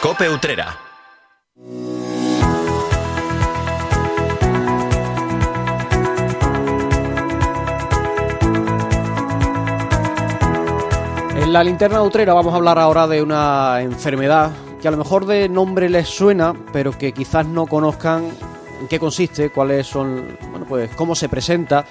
Cope 0.00 0.28
Utrera. 0.28 0.78
En 11.36 11.52
la 11.52 11.64
linterna 11.64 12.02
Utrera 12.02 12.34
vamos 12.34 12.52
a 12.52 12.56
hablar 12.56 12.78
ahora 12.78 13.06
de 13.06 13.22
una 13.22 13.80
enfermedad 13.80 14.50
que 14.80 14.88
a 14.88 14.90
lo 14.90 14.96
mejor 14.96 15.26
de 15.26 15.48
nombre 15.48 15.88
les 15.88 16.08
suena, 16.08 16.54
pero 16.72 16.96
que 16.96 17.12
quizás 17.12 17.46
no 17.46 17.66
conozcan 17.66 18.28
en 18.80 18.88
qué 18.88 18.98
consiste, 18.98 19.50
cuáles 19.50 19.86
son, 19.86 20.36
bueno, 20.50 20.66
pues 20.68 20.90
cómo 20.94 21.14
se 21.14 21.28
presenta 21.28 21.84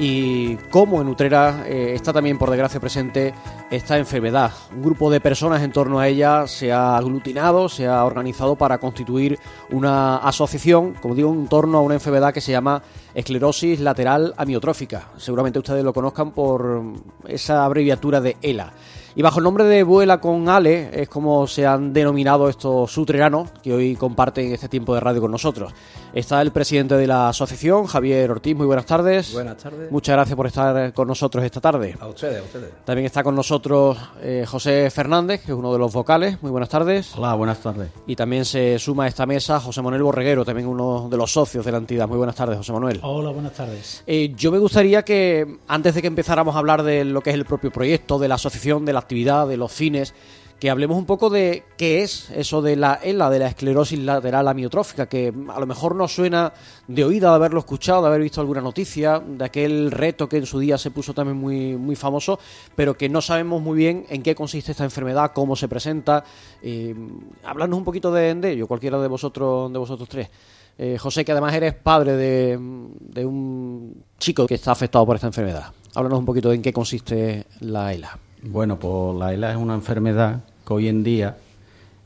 y 0.00 0.56
cómo 0.70 1.02
en 1.02 1.08
Utrera 1.08 1.64
eh, 1.66 1.92
está 1.94 2.10
también 2.10 2.38
por 2.38 2.48
desgracia 2.48 2.80
presente 2.80 3.34
esta 3.70 3.98
enfermedad. 3.98 4.50
Un 4.74 4.82
grupo 4.82 5.10
de 5.10 5.20
personas 5.20 5.62
en 5.62 5.72
torno 5.72 6.00
a 6.00 6.08
ella 6.08 6.46
se 6.46 6.72
ha 6.72 6.96
aglutinado, 6.96 7.68
se 7.68 7.86
ha 7.86 8.02
organizado 8.06 8.56
para 8.56 8.78
constituir 8.78 9.38
una 9.70 10.16
asociación, 10.16 10.94
como 10.94 11.14
digo, 11.14 11.30
en 11.30 11.46
torno 11.48 11.76
a 11.76 11.82
una 11.82 11.94
enfermedad 11.94 12.32
que 12.32 12.40
se 12.40 12.50
llama 12.50 12.82
esclerosis 13.14 13.78
lateral 13.80 14.32
amiotrófica. 14.38 15.10
Seguramente 15.18 15.58
ustedes 15.58 15.84
lo 15.84 15.92
conozcan 15.92 16.30
por 16.30 16.82
esa 17.28 17.66
abreviatura 17.66 18.22
de 18.22 18.38
ELA. 18.40 18.72
Y 19.14 19.22
bajo 19.22 19.38
el 19.38 19.44
nombre 19.44 19.64
de 19.64 19.82
Vuela 19.82 20.20
con 20.20 20.48
Ale 20.48 20.88
es 20.92 21.08
como 21.08 21.46
se 21.46 21.66
han 21.66 21.92
denominado 21.92 22.48
estos 22.48 22.90
sutreranos 22.90 23.50
que 23.62 23.74
hoy 23.74 23.96
comparten 23.96 24.52
este 24.52 24.68
tiempo 24.68 24.94
de 24.94 25.00
radio 25.00 25.20
con 25.20 25.32
nosotros. 25.32 25.74
Está 26.12 26.42
el 26.42 26.50
presidente 26.50 26.96
de 26.96 27.06
la 27.06 27.28
asociación, 27.28 27.86
Javier 27.86 28.32
Ortiz. 28.32 28.56
Muy 28.56 28.66
buenas 28.66 28.84
tardes. 28.84 29.32
Buenas 29.32 29.58
tardes. 29.58 29.92
Muchas 29.92 30.16
gracias 30.16 30.34
por 30.36 30.46
estar 30.48 30.92
con 30.92 31.06
nosotros 31.06 31.44
esta 31.44 31.60
tarde. 31.60 31.96
A 32.00 32.08
ustedes, 32.08 32.40
a 32.40 32.42
ustedes. 32.42 32.70
También 32.84 33.06
está 33.06 33.22
con 33.22 33.36
nosotros 33.36 33.96
eh, 34.20 34.44
José 34.44 34.90
Fernández, 34.90 35.42
que 35.42 35.52
es 35.52 35.56
uno 35.56 35.72
de 35.72 35.78
los 35.78 35.92
vocales. 35.92 36.42
Muy 36.42 36.50
buenas 36.50 36.68
tardes. 36.68 37.14
Hola, 37.16 37.34
buenas 37.34 37.60
tardes. 37.60 37.90
Y 38.08 38.16
también 38.16 38.44
se 38.44 38.80
suma 38.80 39.04
a 39.04 39.06
esta 39.06 39.24
mesa 39.24 39.60
José 39.60 39.82
Manuel 39.82 40.02
Borreguero, 40.02 40.44
también 40.44 40.66
uno 40.66 41.08
de 41.08 41.16
los 41.16 41.32
socios 41.32 41.64
de 41.64 41.70
la 41.70 41.78
entidad. 41.78 42.08
Muy 42.08 42.18
buenas 42.18 42.34
tardes, 42.34 42.56
José 42.56 42.72
Manuel. 42.72 42.98
Hola, 43.04 43.30
buenas 43.30 43.52
tardes. 43.52 44.02
Eh, 44.04 44.32
yo 44.36 44.50
me 44.50 44.58
gustaría 44.58 45.04
que, 45.04 45.58
antes 45.68 45.94
de 45.94 46.00
que 46.00 46.08
empezáramos 46.08 46.56
a 46.56 46.58
hablar 46.58 46.82
de 46.82 47.04
lo 47.04 47.20
que 47.20 47.30
es 47.30 47.34
el 47.34 47.44
propio 47.44 47.70
proyecto, 47.70 48.18
de 48.18 48.26
la 48.26 48.34
asociación, 48.34 48.84
de 48.84 48.92
la 48.92 48.98
actividad, 48.98 49.46
de 49.46 49.56
los 49.56 49.70
fines, 49.70 50.12
que 50.60 50.68
hablemos 50.68 50.98
un 50.98 51.06
poco 51.06 51.30
de 51.30 51.64
qué 51.78 52.02
es 52.02 52.30
eso 52.30 52.60
de 52.60 52.76
la 52.76 53.00
ELA, 53.02 53.30
de 53.30 53.38
la 53.38 53.46
esclerosis 53.46 53.98
lateral 53.98 54.46
amiotrófica, 54.46 55.08
que 55.08 55.32
a 55.48 55.58
lo 55.58 55.66
mejor 55.66 55.96
nos 55.96 56.14
suena 56.14 56.52
de 56.86 57.02
oída, 57.02 57.30
de 57.30 57.36
haberlo 57.36 57.60
escuchado, 57.60 58.02
de 58.02 58.08
haber 58.08 58.20
visto 58.20 58.42
alguna 58.42 58.60
noticia, 58.60 59.20
de 59.20 59.42
aquel 59.42 59.90
reto 59.90 60.28
que 60.28 60.36
en 60.36 60.44
su 60.44 60.58
día 60.58 60.76
se 60.76 60.90
puso 60.90 61.14
también 61.14 61.38
muy, 61.38 61.76
muy 61.76 61.96
famoso, 61.96 62.38
pero 62.76 62.94
que 62.94 63.08
no 63.08 63.22
sabemos 63.22 63.62
muy 63.62 63.78
bien 63.78 64.04
en 64.10 64.22
qué 64.22 64.34
consiste 64.34 64.72
esta 64.72 64.84
enfermedad, 64.84 65.32
cómo 65.34 65.56
se 65.56 65.66
presenta. 65.66 66.22
Eh, 66.62 66.94
hablarnos 67.42 67.78
un 67.78 67.84
poquito 67.84 68.12
de, 68.12 68.34
de 68.34 68.50
ello, 68.52 68.66
cualquiera 68.66 69.00
de 69.00 69.08
vosotros, 69.08 69.72
de 69.72 69.78
vosotros 69.78 70.08
tres. 70.10 70.28
Eh, 70.76 70.98
José, 70.98 71.24
que 71.24 71.32
además 71.32 71.54
eres 71.54 71.74
padre 71.74 72.16
de, 72.16 72.58
de, 73.00 73.24
un 73.24 74.04
chico 74.18 74.46
que 74.46 74.54
está 74.54 74.72
afectado 74.72 75.06
por 75.06 75.16
esta 75.16 75.26
enfermedad. 75.26 75.72
Háblanos 75.94 76.18
un 76.18 76.26
poquito 76.26 76.50
de 76.50 76.56
en 76.56 76.62
qué 76.62 76.72
consiste 76.72 77.46
la 77.60 77.94
ELA. 77.94 78.18
Bueno, 78.42 78.78
pues 78.78 79.18
la 79.18 79.32
ELA 79.34 79.52
es 79.52 79.56
una 79.56 79.74
enfermedad 79.74 80.42
que 80.70 80.74
hoy 80.74 80.88
en 80.88 81.02
día, 81.02 81.36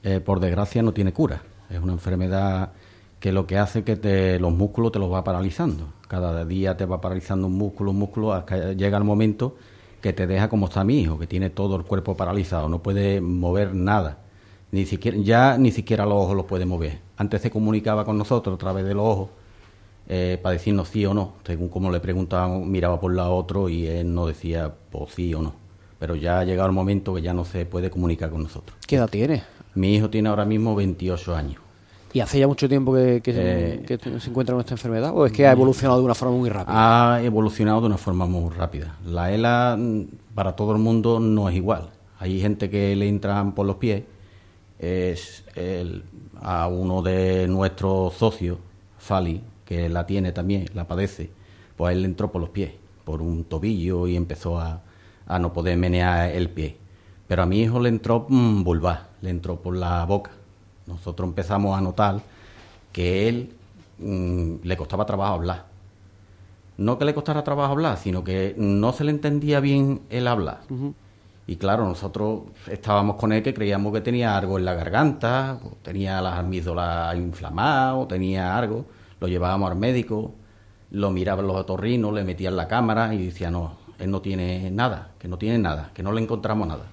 eh, 0.02 0.20
por 0.20 0.40
desgracia, 0.40 0.82
no 0.82 0.94
tiene 0.94 1.12
cura. 1.12 1.42
Es 1.68 1.78
una 1.80 1.92
enfermedad 1.92 2.72
que 3.20 3.30
lo 3.30 3.46
que 3.46 3.58
hace 3.58 3.84
que 3.84 3.96
te, 3.96 4.40
los 4.40 4.52
músculos 4.52 4.90
te 4.90 4.98
los 4.98 5.12
va 5.12 5.22
paralizando. 5.22 5.88
Cada 6.08 6.46
día 6.46 6.74
te 6.74 6.86
va 6.86 6.98
paralizando 6.98 7.46
un 7.46 7.58
músculo, 7.58 7.90
un 7.90 7.98
músculo, 7.98 8.32
hasta 8.32 8.72
llega 8.72 8.96
el 8.96 9.04
momento 9.04 9.56
que 10.00 10.14
te 10.14 10.26
deja 10.26 10.48
como 10.48 10.66
está 10.66 10.82
mi 10.82 10.98
hijo, 11.00 11.18
que 11.18 11.26
tiene 11.26 11.50
todo 11.50 11.76
el 11.76 11.84
cuerpo 11.84 12.16
paralizado, 12.16 12.70
no 12.70 12.82
puede 12.82 13.20
mover 13.20 13.74
nada. 13.74 14.18
Ni 14.72 14.86
siquiera, 14.86 15.18
ya 15.18 15.58
ni 15.58 15.70
siquiera 15.70 16.06
los 16.06 16.14
ojos 16.14 16.34
los 16.34 16.46
puede 16.46 16.64
mover. 16.64 17.00
Antes 17.18 17.42
se 17.42 17.50
comunicaba 17.50 18.06
con 18.06 18.16
nosotros 18.16 18.54
a 18.54 18.58
través 18.58 18.86
de 18.86 18.94
los 18.94 19.04
ojos 19.04 19.28
eh, 20.08 20.38
para 20.42 20.54
decirnos 20.54 20.88
sí 20.88 21.04
o 21.04 21.12
no. 21.12 21.34
Según 21.44 21.68
como 21.68 21.90
le 21.90 22.00
preguntaban, 22.00 22.70
miraba 22.70 22.98
por 22.98 23.14
la 23.14 23.28
otro 23.28 23.68
y 23.68 23.86
él 23.86 24.14
no 24.14 24.26
decía 24.26 24.72
pues, 24.90 25.12
sí 25.12 25.34
o 25.34 25.42
no. 25.42 25.63
Pero 26.04 26.16
ya 26.16 26.40
ha 26.40 26.44
llegado 26.44 26.68
el 26.68 26.74
momento 26.74 27.14
que 27.14 27.22
ya 27.22 27.32
no 27.32 27.46
se 27.46 27.64
puede 27.64 27.88
comunicar 27.88 28.28
con 28.28 28.42
nosotros. 28.42 28.76
¿Qué 28.86 28.96
edad 28.96 29.08
tiene? 29.08 29.42
Mi 29.74 29.94
hijo 29.94 30.10
tiene 30.10 30.28
ahora 30.28 30.44
mismo 30.44 30.74
28 30.74 31.34
años. 31.34 31.62
¿Y 32.12 32.20
hace 32.20 32.38
ya 32.38 32.46
mucho 32.46 32.68
tiempo 32.68 32.92
que, 32.92 33.22
que, 33.22 33.32
eh, 33.34 33.82
que, 33.86 33.96
se 34.20 34.28
encuentra 34.28 34.52
con 34.54 34.60
esta 34.60 34.74
enfermedad? 34.74 35.12
¿O 35.14 35.24
es 35.24 35.32
que 35.32 35.46
ha 35.46 35.52
evolucionado 35.52 36.00
de 36.00 36.04
una 36.04 36.14
forma 36.14 36.36
muy 36.36 36.50
rápida? 36.50 37.14
Ha 37.14 37.22
evolucionado 37.22 37.80
de 37.80 37.86
una 37.86 37.96
forma 37.96 38.26
muy 38.26 38.50
rápida. 38.52 38.98
La 39.06 39.32
ELA 39.32 39.78
para 40.34 40.54
todo 40.54 40.72
el 40.72 40.78
mundo 40.78 41.20
no 41.20 41.48
es 41.48 41.56
igual. 41.56 41.88
Hay 42.18 42.38
gente 42.38 42.68
que 42.68 42.94
le 42.94 43.08
entran 43.08 43.54
por 43.54 43.64
los 43.64 43.76
pies. 43.76 44.02
Es 44.78 45.42
el, 45.54 46.04
a 46.42 46.68
uno 46.68 47.00
de 47.00 47.48
nuestros 47.48 48.12
socios, 48.12 48.58
Fali, 48.98 49.40
que 49.64 49.88
la 49.88 50.04
tiene 50.04 50.32
también, 50.32 50.66
la 50.74 50.86
padece, 50.86 51.30
pues 51.78 51.94
él 51.94 52.02
le 52.02 52.08
entró 52.08 52.30
por 52.30 52.42
los 52.42 52.50
pies, 52.50 52.72
por 53.06 53.22
un 53.22 53.44
tobillo 53.44 54.06
y 54.06 54.16
empezó 54.16 54.60
a, 54.60 54.82
a 55.26 55.38
no 55.38 55.52
poder 55.52 55.76
menear 55.76 56.30
el 56.30 56.50
pie. 56.50 56.76
Pero 57.26 57.42
a 57.42 57.46
mi 57.46 57.60
hijo 57.60 57.80
le 57.80 57.88
entró 57.88 58.26
mmm, 58.28 58.62
vulvar, 58.62 59.08
le 59.22 59.30
entró 59.30 59.56
por 59.56 59.76
la 59.76 60.04
boca. 60.04 60.30
Nosotros 60.86 61.28
empezamos 61.28 61.76
a 61.76 61.80
notar 61.80 62.20
que 62.92 63.28
él 63.28 63.52
mmm, 63.98 64.56
le 64.62 64.76
costaba 64.76 65.06
trabajo 65.06 65.34
hablar. 65.34 65.64
No 66.76 66.98
que 66.98 67.04
le 67.04 67.14
costara 67.14 67.44
trabajo 67.44 67.72
hablar, 67.72 67.98
sino 67.98 68.24
que 68.24 68.54
no 68.58 68.92
se 68.92 69.04
le 69.04 69.10
entendía 69.10 69.60
bien 69.60 70.02
el 70.10 70.26
hablar. 70.26 70.60
Uh 70.68 70.74
-huh. 70.74 70.94
Y 71.46 71.56
claro, 71.56 71.84
nosotros 71.84 72.42
estábamos 72.68 73.16
con 73.16 73.32
él 73.32 73.42
que 73.42 73.52
creíamos 73.52 73.92
que 73.92 74.00
tenía 74.00 74.36
algo 74.36 74.58
en 74.58 74.64
la 74.64 74.74
garganta, 74.74 75.58
o 75.62 75.76
tenía 75.82 76.20
las 76.22 76.38
amígdalas 76.38 77.16
inflamadas, 77.16 77.94
o 77.96 78.06
tenía 78.06 78.56
algo. 78.56 78.86
Lo 79.20 79.28
llevábamos 79.28 79.70
al 79.70 79.76
médico, 79.76 80.32
lo 80.90 81.10
miraban 81.10 81.46
los 81.46 81.56
otorrinos, 81.56 82.12
le 82.14 82.24
metían 82.24 82.56
la 82.56 82.66
cámara 82.66 83.14
y 83.14 83.26
decía, 83.26 83.50
no, 83.50 83.76
él 84.04 84.10
no 84.10 84.20
tiene 84.20 84.70
nada, 84.70 85.12
que 85.18 85.28
no 85.28 85.38
tiene 85.38 85.58
nada, 85.58 85.90
que 85.94 86.02
no 86.02 86.12
le 86.12 86.22
encontramos 86.22 86.68
nada. 86.68 86.86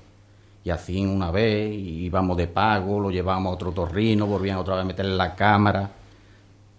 Y 0.63 0.69
así 0.69 1.05
una 1.05 1.31
vez 1.31 1.73
íbamos 1.73 2.37
de 2.37 2.47
pago, 2.47 2.99
lo 2.99 3.11
llevábamos 3.11 3.51
a 3.51 3.55
otro 3.55 3.71
torrino, 3.71 4.27
volvían 4.27 4.57
otra 4.57 4.75
vez 4.75 4.83
a 4.83 4.87
meterle 4.87 5.15
la 5.15 5.35
cámara 5.35 5.91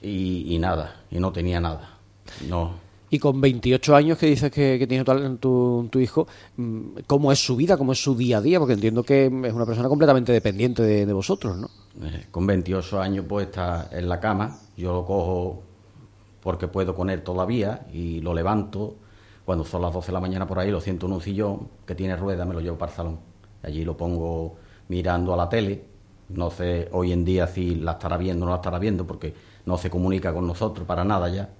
y, 0.00 0.54
y 0.54 0.58
nada, 0.58 1.02
y 1.10 1.18
no 1.18 1.32
tenía 1.32 1.60
nada. 1.60 1.98
No. 2.48 2.82
Y 3.10 3.18
con 3.18 3.40
28 3.42 3.94
años 3.94 4.16
que 4.16 4.26
dices 4.26 4.50
que, 4.50 4.78
que 4.78 4.86
tiene 4.86 5.04
tu, 5.04 5.36
tu, 5.36 5.88
tu, 5.90 5.98
hijo, 5.98 6.26
mm, 6.56 7.00
¿cómo 7.06 7.30
es 7.30 7.44
su 7.44 7.56
vida? 7.56 7.76
¿Cómo 7.76 7.92
es 7.92 8.02
su 8.02 8.14
día 8.14 8.38
a 8.38 8.40
día? 8.40 8.58
Porque 8.58 8.72
entiendo 8.72 9.02
que 9.02 9.26
es 9.26 9.52
una 9.52 9.66
persona 9.66 9.88
completamente 9.88 10.32
dependiente 10.32 10.82
de, 10.82 11.04
de 11.04 11.12
vosotros, 11.12 11.58
¿no? 11.58 11.68
Eh, 12.06 12.28
con 12.30 12.46
28 12.46 13.00
años 13.02 13.26
pues 13.28 13.48
está 13.48 13.90
en 13.92 14.08
la 14.08 14.18
cama, 14.18 14.58
yo 14.78 14.94
lo 14.94 15.04
cojo 15.04 15.62
porque 16.42 16.68
puedo 16.68 16.94
con 16.94 17.10
él 17.10 17.22
todavía 17.22 17.86
y 17.92 18.20
lo 18.20 18.32
levanto. 18.32 18.96
Cuando 19.44 19.64
son 19.64 19.82
las 19.82 19.92
12 19.92 20.08
de 20.08 20.12
la 20.12 20.20
mañana 20.20 20.46
por 20.46 20.58
ahí 20.58 20.70
lo 20.70 20.80
siento 20.80 21.06
en 21.06 21.12
un 21.12 21.20
sillón 21.20 21.68
que 21.86 21.94
tiene 21.94 22.16
rueda, 22.16 22.44
me 22.44 22.54
lo 22.54 22.60
llevo 22.60 22.78
para 22.78 22.92
el 22.92 22.96
salón. 22.96 23.20
Allí 23.62 23.84
lo 23.84 23.96
pongo 23.96 24.56
mirando 24.88 25.34
a 25.34 25.36
la 25.36 25.48
tele. 25.48 25.84
No 26.28 26.50
sé 26.50 26.88
hoy 26.92 27.12
en 27.12 27.24
día 27.24 27.46
si 27.46 27.74
la 27.74 27.92
estará 27.92 28.16
viendo 28.16 28.44
o 28.44 28.46
no 28.46 28.52
la 28.52 28.56
estará 28.56 28.78
viendo 28.78 29.06
porque 29.06 29.34
no 29.66 29.76
se 29.78 29.90
comunica 29.90 30.32
con 30.32 30.46
nosotros 30.46 30.86
para 30.86 31.04
nada 31.04 31.28
ya. 31.28 31.50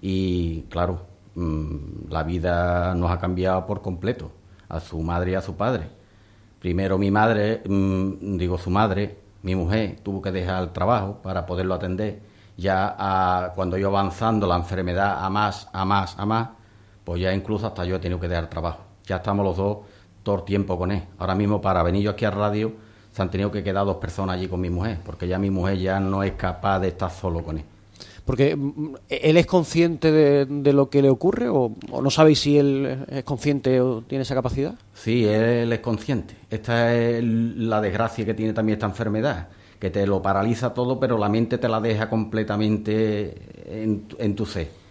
Y 0.00 0.62
claro, 0.62 1.06
mmm, 1.34 2.10
la 2.10 2.22
vida 2.24 2.94
nos 2.94 3.10
ha 3.10 3.18
cambiado 3.18 3.66
por 3.66 3.82
completo, 3.82 4.32
a 4.68 4.80
su 4.80 5.00
madre 5.00 5.32
y 5.32 5.34
a 5.34 5.42
su 5.42 5.56
padre. 5.56 5.88
Primero 6.60 6.98
mi 6.98 7.10
madre, 7.10 7.62
mmm, 7.66 8.36
digo 8.36 8.58
su 8.58 8.70
madre, 8.70 9.18
mi 9.42 9.54
mujer, 9.54 10.00
tuvo 10.02 10.22
que 10.22 10.32
dejar 10.32 10.62
el 10.62 10.72
trabajo 10.72 11.20
para 11.22 11.46
poderlo 11.46 11.74
atender. 11.74 12.20
Ya 12.56 13.52
cuando 13.54 13.76
yo 13.78 13.88
avanzando 13.88 14.46
la 14.46 14.56
enfermedad 14.56 15.24
a 15.24 15.30
más, 15.30 15.68
a 15.72 15.84
más, 15.84 16.18
a 16.18 16.26
más, 16.26 16.48
pues 17.04 17.20
ya 17.20 17.32
incluso 17.34 17.66
hasta 17.66 17.84
yo 17.84 17.96
he 17.96 17.98
tenido 17.98 18.20
que 18.20 18.28
dejar 18.28 18.48
trabajo. 18.48 18.80
Ya 19.06 19.16
estamos 19.16 19.44
los 19.44 19.56
dos 19.56 19.78
todo 20.22 20.36
el 20.36 20.44
tiempo 20.44 20.78
con 20.78 20.92
él. 20.92 21.02
Ahora 21.18 21.34
mismo 21.34 21.60
para 21.60 21.82
venir 21.82 22.02
yo 22.02 22.10
aquí 22.10 22.24
a 22.24 22.30
radio 22.30 22.72
se 23.12 23.20
han 23.20 23.30
tenido 23.30 23.50
que 23.50 23.62
quedar 23.62 23.84
dos 23.84 23.96
personas 23.96 24.36
allí 24.36 24.48
con 24.48 24.60
mi 24.60 24.70
mujer, 24.70 24.98
porque 25.04 25.28
ya 25.28 25.38
mi 25.38 25.50
mujer 25.50 25.78
ya 25.78 26.00
no 26.00 26.22
es 26.22 26.32
capaz 26.32 26.80
de 26.80 26.88
estar 26.88 27.10
solo 27.10 27.42
con 27.42 27.58
él. 27.58 27.64
Porque 28.24 28.56
él 29.08 29.36
es 29.36 29.46
consciente 29.46 30.12
de, 30.12 30.46
de 30.46 30.72
lo 30.72 30.88
que 30.88 31.02
le 31.02 31.10
ocurre 31.10 31.48
o, 31.48 31.74
o, 31.90 32.02
no 32.02 32.10
sabéis 32.10 32.38
si 32.38 32.56
él 32.56 33.04
es 33.08 33.24
consciente 33.24 33.80
o 33.80 34.02
tiene 34.02 34.22
esa 34.22 34.34
capacidad. 34.34 34.74
Sí, 34.94 35.24
él 35.24 35.72
es 35.72 35.80
consciente. 35.80 36.36
Esta 36.48 36.94
es 36.94 37.22
la 37.24 37.80
desgracia 37.80 38.24
que 38.24 38.32
tiene 38.32 38.52
también 38.52 38.76
esta 38.76 38.86
enfermedad, 38.86 39.48
que 39.80 39.90
te 39.90 40.06
lo 40.06 40.22
paraliza 40.22 40.72
todo, 40.72 41.00
pero 41.00 41.18
la 41.18 41.28
mente 41.28 41.58
te 41.58 41.68
la 41.68 41.80
deja 41.80 42.08
completamente 42.08 43.34
en, 43.66 44.06
en 44.18 44.36
tu 44.36 44.46
ser. 44.46 44.81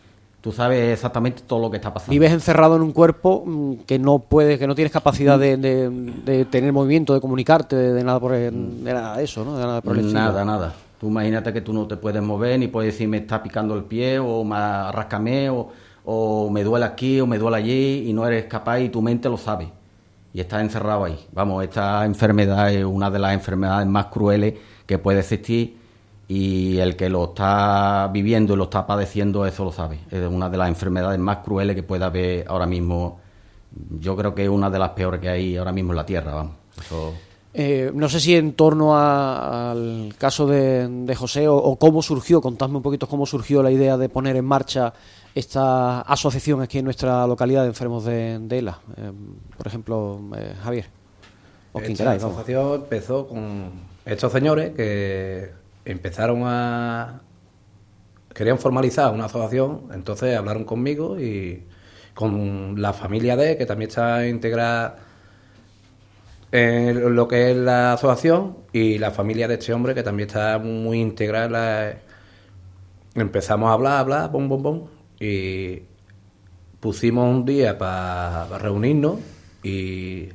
Tú 0.41 0.51
sabes 0.51 0.93
exactamente 0.93 1.43
todo 1.45 1.59
lo 1.59 1.69
que 1.69 1.77
está 1.77 1.93
pasando. 1.93 2.11
Vives 2.11 2.31
encerrado 2.31 2.75
en 2.75 2.81
un 2.81 2.91
cuerpo 2.93 3.43
mm, 3.45 3.73
que 3.85 3.99
no 3.99 4.17
puedes, 4.19 4.57
que 4.57 4.65
no 4.65 4.73
tienes 4.73 4.91
capacidad 4.91 5.37
de, 5.37 5.55
de, 5.55 5.89
de 5.89 6.45
tener 6.45 6.73
movimiento, 6.73 7.13
de 7.13 7.21
comunicarte, 7.21 7.75
de, 7.75 7.93
de 7.93 8.03
nada 8.03 8.19
por 8.19 8.33
el, 8.33 8.83
de 8.83 8.93
nada 8.93 9.17
de 9.17 9.23
eso, 9.23 9.45
¿no? 9.45 9.55
De 9.55 9.63
nada 9.63 9.81
por 9.81 9.97
el 9.97 10.11
nada, 10.11 10.43
nada. 10.43 10.73
Tú 10.99 11.07
imagínate 11.07 11.53
que 11.53 11.61
tú 11.61 11.73
no 11.73 11.87
te 11.87 11.95
puedes 11.97 12.21
mover 12.23 12.59
ni 12.59 12.67
puedes 12.67 12.93
decir 12.93 13.07
me 13.07 13.17
está 13.17 13.41
picando 13.41 13.75
el 13.75 13.83
pie 13.83 14.19
o 14.19 14.43
me 14.43 14.55
rascame 14.91 15.49
o, 15.49 15.69
o 16.05 16.49
me 16.49 16.63
duele 16.63 16.85
aquí 16.85 17.19
o 17.21 17.27
me 17.27 17.37
duele 17.37 17.57
allí 17.57 18.09
y 18.09 18.13
no 18.13 18.25
eres 18.25 18.45
capaz 18.45 18.79
y 18.79 18.89
tu 18.89 19.01
mente 19.01 19.29
lo 19.29 19.37
sabe. 19.37 19.69
y 20.33 20.39
está 20.39 20.61
encerrado 20.61 21.03
ahí. 21.05 21.19
Vamos, 21.33 21.63
esta 21.63 22.05
enfermedad 22.05 22.71
es 22.71 22.85
una 22.85 23.09
de 23.11 23.19
las 23.19 23.33
enfermedades 23.33 23.87
más 23.87 24.05
crueles 24.07 24.55
que 24.85 24.97
puede 24.97 25.19
existir 25.19 25.77
y 26.33 26.79
el 26.79 26.95
que 26.95 27.09
lo 27.09 27.25
está 27.25 28.09
viviendo 28.13 28.53
y 28.53 28.57
lo 28.57 28.63
está 28.63 28.87
padeciendo 28.87 29.45
eso 29.45 29.65
lo 29.65 29.73
sabe. 29.73 29.99
Es 30.09 30.25
una 30.29 30.49
de 30.49 30.55
las 30.55 30.69
enfermedades 30.69 31.19
más 31.19 31.39
crueles 31.39 31.75
que 31.75 31.83
puede 31.83 32.05
haber 32.05 32.45
ahora 32.47 32.65
mismo. 32.65 33.19
Yo 33.99 34.15
creo 34.15 34.33
que 34.33 34.43
es 34.45 34.49
una 34.49 34.69
de 34.69 34.79
las 34.79 34.91
peores 34.91 35.19
que 35.19 35.27
hay 35.27 35.57
ahora 35.57 35.73
mismo 35.73 35.91
en 35.91 35.97
la 35.97 36.05
Tierra, 36.05 36.33
vamos. 36.33 36.53
Eh, 37.53 37.91
no 37.93 38.07
sé 38.07 38.21
si 38.21 38.33
en 38.33 38.53
torno 38.53 38.97
al 38.97 40.13
caso 40.17 40.47
de, 40.47 41.13
José 41.17 41.49
o, 41.49 41.75
cómo 41.75 42.01
surgió, 42.01 42.39
contadme 42.39 42.77
un 42.77 42.83
poquito 42.83 43.09
cómo 43.09 43.25
surgió 43.25 43.61
la 43.61 43.71
idea 43.71 43.97
de 43.97 44.07
poner 44.07 44.37
en 44.37 44.45
marcha 44.45 44.93
esta 45.35 45.99
asociación 45.99 46.61
aquí 46.61 46.77
en 46.77 46.85
nuestra 46.85 47.27
localidad 47.27 47.63
de 47.63 47.67
enfermos 47.67 48.05
de, 48.05 48.35
ELA. 48.49 48.79
Eh, 48.95 49.11
por 49.57 49.67
ejemplo, 49.67 50.21
eh, 50.37 50.53
Javier. 50.63 50.85
O 51.73 51.79
quien 51.81 51.97
La 52.05 52.13
asociación 52.13 52.75
empezó 52.75 53.27
con 53.27 53.91
estos 54.05 54.31
señores 54.31 54.71
que 54.71 55.60
empezaron 55.85 56.43
a... 56.45 57.21
querían 58.33 58.59
formalizar 58.59 59.13
una 59.13 59.25
asociación, 59.25 59.89
entonces 59.93 60.37
hablaron 60.37 60.65
conmigo 60.65 61.19
y 61.19 61.65
con 62.13 62.81
la 62.81 62.93
familia 62.93 63.35
de, 63.35 63.57
que 63.57 63.65
también 63.65 63.89
está 63.89 64.27
integrada 64.27 64.97
en 66.51 67.15
lo 67.15 67.27
que 67.27 67.51
es 67.51 67.57
la 67.57 67.93
asociación, 67.93 68.57
y 68.73 68.97
la 68.97 69.11
familia 69.11 69.47
de 69.47 69.55
este 69.55 69.73
hombre, 69.73 69.95
que 69.95 70.03
también 70.03 70.27
está 70.27 70.57
muy 70.59 70.99
integrada 70.99 72.01
Empezamos 73.13 73.69
a 73.69 73.73
hablar, 73.73 73.99
hablar, 73.99 74.31
bom, 74.31 74.47
bom, 74.47 74.63
bom, 74.63 74.87
y 75.19 75.81
pusimos 76.79 77.29
un 77.29 77.45
día 77.45 77.77
para 77.77 78.57
reunirnos 78.57 79.19
y 79.63 80.29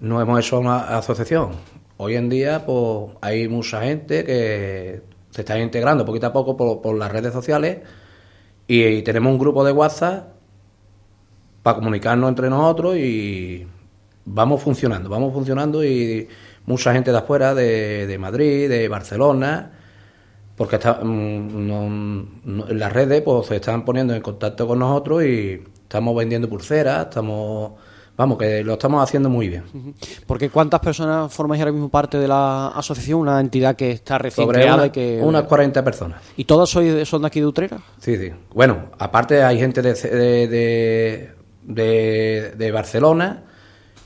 no 0.00 0.20
hemos 0.20 0.40
hecho 0.40 0.58
una 0.58 0.98
asociación. 0.98 1.52
Hoy 2.00 2.14
en 2.14 2.28
día, 2.28 2.64
pues 2.64 3.10
hay 3.20 3.48
mucha 3.48 3.82
gente 3.82 4.24
que 4.24 5.02
se 5.30 5.40
está 5.40 5.58
integrando 5.58 6.04
poquito 6.04 6.28
a 6.28 6.32
poco 6.32 6.56
por, 6.56 6.96
las 6.96 7.10
redes 7.10 7.32
sociales 7.32 7.78
y, 8.68 9.02
tenemos 9.02 9.32
un 9.32 9.38
grupo 9.40 9.64
de 9.64 9.72
WhatsApp 9.72 10.28
para 11.64 11.76
comunicarnos 11.76 12.28
entre 12.28 12.50
nosotros 12.50 12.96
y 12.96 13.66
vamos 14.24 14.62
funcionando, 14.62 15.08
vamos 15.08 15.32
funcionando 15.32 15.84
y 15.84 16.28
mucha 16.66 16.92
gente 16.92 17.10
de 17.10 17.18
afuera, 17.18 17.52
de, 17.52 18.06
de 18.06 18.16
Madrid, 18.16 18.68
de 18.68 18.88
Barcelona, 18.88 19.72
porque 20.56 20.76
está, 20.76 21.00
mm, 21.02 22.70
las 22.70 22.92
redes 22.92 23.22
pues 23.22 23.46
se 23.48 23.56
están 23.56 23.84
poniendo 23.84 24.14
en 24.14 24.22
contacto 24.22 24.68
con 24.68 24.78
nosotros 24.78 25.24
y 25.24 25.64
estamos 25.82 26.14
vendiendo 26.14 26.48
pulseras, 26.48 27.08
estamos 27.08 27.72
vamos, 28.18 28.36
que 28.36 28.62
lo 28.64 28.74
estamos 28.74 29.02
haciendo 29.02 29.30
muy 29.30 29.48
bien. 29.48 29.94
Porque 30.26 30.50
¿cuántas 30.50 30.80
personas 30.80 31.32
formáis 31.32 31.62
ahora 31.62 31.72
mismo 31.72 31.88
parte 31.88 32.18
de 32.18 32.28
la 32.28 32.68
asociación? 32.68 33.20
Una 33.20 33.40
entidad 33.40 33.76
que 33.76 33.92
está 33.92 34.18
recién 34.18 34.46
creada 34.48 34.86
y 34.86 34.90
que... 34.90 35.20
Unas 35.22 35.44
40 35.44 35.82
personas. 35.84 36.20
¿Y 36.36 36.44
todas 36.44 36.68
sois, 36.68 37.08
son 37.08 37.22
de 37.22 37.28
aquí 37.28 37.40
de 37.40 37.46
Utrera? 37.46 37.78
Sí, 38.00 38.16
sí. 38.16 38.30
Bueno, 38.52 38.90
aparte 38.98 39.42
hay 39.42 39.58
gente 39.58 39.80
de, 39.80 39.94
de, 39.94 41.32
de, 41.62 42.54
de 42.56 42.72
Barcelona 42.72 43.44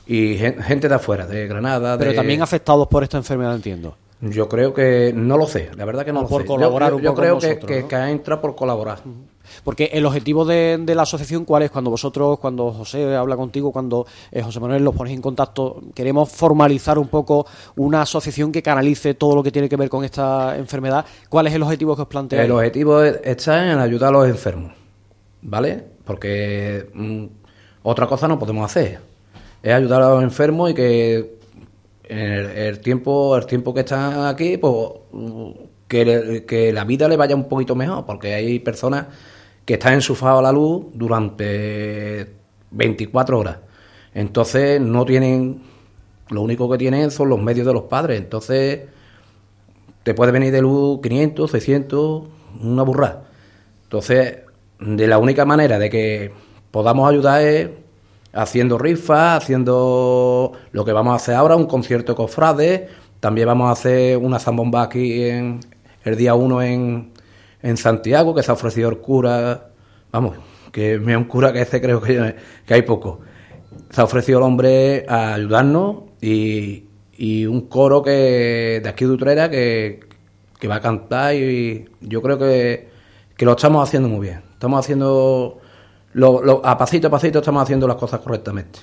y 0.05 0.35
gente 0.35 0.87
de 0.87 0.95
afuera, 0.95 1.25
de 1.25 1.47
Granada. 1.47 1.97
Pero 1.97 2.13
también 2.13 2.41
afectados 2.41 2.87
por 2.87 3.03
esta 3.03 3.17
enfermedad, 3.17 3.55
entiendo. 3.55 3.97
Yo 4.29 4.47
creo 4.47 4.73
que 4.73 5.11
no 5.13 5.37
lo 5.37 5.45
sé, 5.47 5.69
la 5.75 5.83
verdad 5.83 6.05
que 6.05 6.13
no 6.13 6.21
lo 6.21 6.27
por 6.29 6.43
sé. 6.43 6.47
colaborar 6.47 6.91
yo, 6.91 6.95
un 6.95 7.03
poco 7.03 7.15
creo 7.15 7.39
que, 7.39 7.85
que, 7.85 7.95
ha 7.95 8.09
entrado 8.09 8.39
por 8.39 8.55
colaborar. 8.55 8.99
Porque 9.65 9.89
el 9.91 10.05
objetivo 10.05 10.45
de, 10.45 10.81
la 10.95 11.01
asociación, 11.01 11.43
¿cuál 11.43 11.63
es? 11.63 11.71
Cuando 11.71 11.91
vosotros, 11.91 12.39
cuando 12.39 12.71
José 12.71 13.15
habla 13.17 13.35
contigo, 13.35 13.73
cuando 13.73 14.05
eh, 14.31 14.41
José 14.41 14.61
Manuel 14.61 14.81
los 14.81 14.95
ponéis 14.95 15.17
en 15.17 15.21
contacto, 15.21 15.81
queremos 15.93 16.31
formalizar 16.31 16.97
un 16.97 17.09
poco 17.09 17.45
una 17.75 18.03
asociación 18.03 18.53
que 18.53 18.63
canalice 18.63 19.13
todo 19.13 19.35
lo 19.35 19.43
que 19.43 19.51
tiene 19.51 19.67
que 19.67 19.75
ver 19.75 19.89
con 19.89 20.05
esta 20.05 20.57
enfermedad. 20.57 21.05
¿Cuál 21.27 21.47
es 21.47 21.53
el 21.53 21.61
objetivo 21.61 21.93
que 21.93 22.03
os 22.03 22.07
planteáis? 22.07 22.45
El 22.45 22.51
objetivo 22.53 23.03
está 23.03 23.73
en 23.73 23.77
ayudar 23.79 24.07
a 24.07 24.19
los 24.19 24.29
enfermos, 24.29 24.71
¿vale? 25.41 25.83
Porque 26.05 26.89
mm, 26.93 27.25
otra 27.83 28.07
cosa 28.07 28.29
no 28.29 28.39
podemos 28.39 28.65
hacer. 28.65 28.99
Es 29.61 29.73
ayudar 29.73 30.01
a 30.01 30.09
los 30.11 30.23
enfermos 30.23 30.71
y 30.71 30.73
que 30.73 31.42
el, 32.13 32.79
tiempo 32.79 33.35
el 33.37 33.45
tiempo 33.45 33.73
que 33.73 33.81
están 33.81 34.25
aquí, 34.25 34.57
pues 34.57 34.73
que, 35.87 36.71
la 36.73 36.83
vida 36.83 37.07
le 37.07 37.17
vaya 37.17 37.35
un 37.35 37.47
poquito 37.47 37.75
mejor, 37.75 38.05
porque 38.05 38.33
hay 38.33 38.59
personas 38.59 39.07
que 39.65 39.75
están 39.75 39.93
enchufadas 39.93 40.39
a 40.39 40.41
la 40.41 40.51
luz 40.51 40.85
durante 40.93 42.33
24 42.71 43.39
horas. 43.39 43.57
Entonces 44.13 44.81
no 44.81 45.05
tienen, 45.05 45.61
lo 46.29 46.41
único 46.41 46.69
que 46.69 46.77
tienen 46.77 47.11
son 47.11 47.29
los 47.29 47.41
medios 47.41 47.65
de 47.65 47.73
los 47.73 47.83
padres. 47.83 48.19
Entonces 48.19 48.81
te 50.03 50.13
puede 50.13 50.31
venir 50.31 50.51
de 50.51 50.61
luz 50.61 50.99
500, 51.01 51.51
600, 51.51 52.23
una 52.61 52.83
burra. 52.83 53.23
Entonces, 53.83 54.39
de 54.79 55.07
la 55.07 55.17
única 55.17 55.45
manera 55.45 55.79
de 55.79 55.89
que 55.89 56.31
podamos 56.71 57.09
ayudar 57.09 57.41
es 57.41 57.69
haciendo 58.33 58.77
rifas, 58.77 59.43
haciendo 59.43 60.51
lo 60.71 60.83
que 60.85 60.91
vamos 60.91 61.13
a 61.13 61.15
hacer 61.17 61.35
ahora, 61.35 61.55
un 61.55 61.67
concierto 61.67 62.15
cofrade. 62.15 62.89
También 63.19 63.47
vamos 63.47 63.69
a 63.69 63.71
hacer 63.71 64.17
una 64.17 64.39
zambomba 64.39 64.81
aquí 64.81 65.21
en 65.23 65.59
el 66.03 66.17
día 66.17 66.33
1 66.33 66.61
en, 66.63 67.13
en 67.61 67.77
Santiago, 67.77 68.35
que 68.35 68.43
se 68.43 68.51
ha 68.51 68.55
ofrecido 68.55 68.89
el 68.89 68.97
cura, 68.97 69.69
vamos, 70.11 70.37
que 70.71 70.99
me 70.99 71.15
un 71.15 71.25
cura 71.25 71.53
que 71.53 71.61
ese 71.61 71.79
creo 71.79 72.01
que, 72.01 72.35
que 72.65 72.73
hay 72.73 72.81
poco. 72.81 73.21
Se 73.89 74.01
ha 74.01 74.03
ofrecido 74.03 74.39
el 74.39 74.43
hombre 74.43 75.05
a 75.07 75.35
ayudarnos 75.35 76.03
y, 76.19 76.85
y 77.15 77.45
un 77.45 77.61
coro 77.67 78.01
que 78.01 78.81
de 78.83 78.89
aquí 78.89 79.05
de 79.05 79.11
Utrera 79.11 79.49
que, 79.49 80.01
que 80.59 80.67
va 80.67 80.75
a 80.75 80.81
cantar 80.81 81.35
y 81.35 81.85
yo 82.01 82.21
creo 82.21 82.37
que, 82.37 82.89
que 83.37 83.45
lo 83.45 83.51
estamos 83.51 83.87
haciendo 83.87 84.09
muy 84.09 84.27
bien. 84.27 84.41
Estamos 84.53 84.79
haciendo 84.79 85.59
lo, 86.13 86.65
a 86.65 86.77
pasito 86.77 87.07
a 87.07 87.11
pasito 87.11 87.39
estamos 87.39 87.63
haciendo 87.63 87.87
las 87.87 87.97
cosas 87.97 88.19
correctamente. 88.19 88.79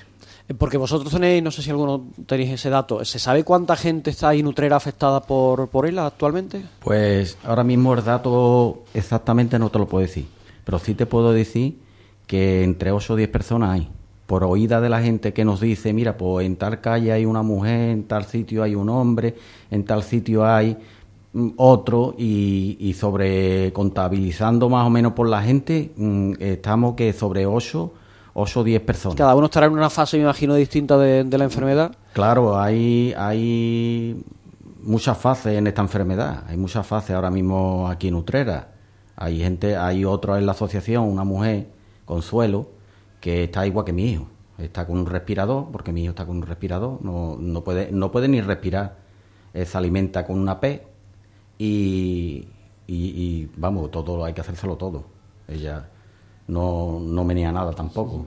Eh, 0.47 0.53
porque 0.53 0.77
vosotros 0.77 1.11
tenéis, 1.11 1.43
no 1.43 1.51
sé 1.51 1.61
si 1.61 1.69
alguno 1.69 2.07
tenéis 2.25 2.51
ese 2.51 2.69
dato, 2.69 3.03
¿se 3.05 3.19
sabe 3.19 3.43
cuánta 3.43 3.75
gente 3.75 4.09
está 4.09 4.29
ahí 4.29 4.43
Nutrera 4.43 4.75
afectada 4.75 5.21
por, 5.21 5.69
por 5.69 5.85
él 5.85 5.99
actualmente? 5.99 6.63
Pues 6.79 7.37
ahora 7.43 7.63
mismo 7.63 7.93
el 7.93 8.03
dato 8.03 8.83
exactamente 8.93 9.57
no 9.59 9.69
te 9.69 9.79
lo 9.79 9.87
puedo 9.87 10.01
decir, 10.01 10.27
pero 10.65 10.79
sí 10.79 10.95
te 10.95 11.05
puedo 11.05 11.31
decir 11.31 11.79
que 12.27 12.63
entre 12.63 12.91
8 12.91 13.13
o 13.13 13.15
10 13.15 13.29
personas 13.29 13.71
hay. 13.71 13.89
Por 14.25 14.45
oída 14.45 14.79
de 14.79 14.87
la 14.87 15.01
gente 15.01 15.33
que 15.33 15.43
nos 15.43 15.59
dice, 15.59 15.91
mira, 15.91 16.15
pues 16.15 16.45
en 16.45 16.55
tal 16.55 16.79
calle 16.79 17.11
hay 17.11 17.25
una 17.25 17.41
mujer, 17.41 17.89
en 17.89 18.03
tal 18.05 18.23
sitio 18.23 18.63
hay 18.63 18.75
un 18.75 18.87
hombre, 18.87 19.35
en 19.69 19.83
tal 19.83 20.03
sitio 20.03 20.45
hay 20.45 20.77
otro 21.57 22.13
y, 22.17 22.93
sobre 22.99 23.71
contabilizando 23.73 24.69
más 24.69 24.85
o 24.85 24.89
menos 24.89 25.13
por 25.13 25.29
la 25.29 25.41
gente, 25.41 25.91
mm, 25.95 26.33
estamos 26.39 26.95
que 26.95 27.13
sobre 27.13 27.45
8 27.45 27.93
o 28.33 28.63
10 28.63 28.81
personas. 28.81 29.17
Cada 29.17 29.35
uno 29.35 29.45
estará 29.45 29.67
en 29.67 29.73
una 29.73 29.89
fase, 29.89 30.17
me 30.17 30.23
imagino, 30.23 30.55
distinta 30.55 30.97
de, 30.97 31.37
la 31.37 31.43
enfermedad. 31.43 31.95
Claro, 32.13 32.59
hay, 32.59 33.13
hay 33.17 34.21
muchas 34.83 35.17
fases 35.17 35.57
en 35.57 35.67
esta 35.67 35.81
enfermedad. 35.81 36.43
Hay 36.47 36.57
muchas 36.57 36.85
fases 36.85 37.15
ahora 37.15 37.31
mismo 37.31 37.87
aquí 37.89 38.09
en 38.09 38.15
Utrera. 38.15 38.69
Hay 39.15 39.39
gente, 39.39 39.77
hay 39.77 40.03
otra 40.03 40.37
en 40.37 40.45
la 40.45 40.53
asociación, 40.53 41.03
una 41.03 41.23
mujer, 41.23 41.67
Consuelo, 42.05 42.67
que 43.19 43.45
está 43.45 43.65
igual 43.65 43.85
que 43.85 43.93
mi 43.93 44.11
hijo. 44.11 44.27
Está 44.57 44.85
con 44.85 44.97
un 44.99 45.05
respirador, 45.05 45.67
porque 45.71 45.91
mi 45.91 46.03
hijo 46.03 46.11
está 46.11 46.25
con 46.25 46.37
un 46.37 46.43
respirador, 46.43 47.03
no, 47.03 47.35
no, 47.39 47.63
puede, 47.63 47.91
no 47.91 48.11
puede 48.11 48.27
ni 48.27 48.41
respirar. 48.41 48.97
se 49.53 49.77
alimenta 49.77 50.25
con 50.25 50.37
una 50.37 50.59
P 50.59 50.90
y, 51.63 52.47
y, 52.87 53.49
vamos, 53.55 53.91
todo 53.91 54.25
hay 54.25 54.33
que 54.33 54.41
hacérselo 54.41 54.75
todo. 54.77 55.03
Ella 55.47 55.87
no, 56.47 56.99
no 56.99 57.23
menea 57.23 57.51
nada 57.51 57.71
tampoco. 57.71 58.25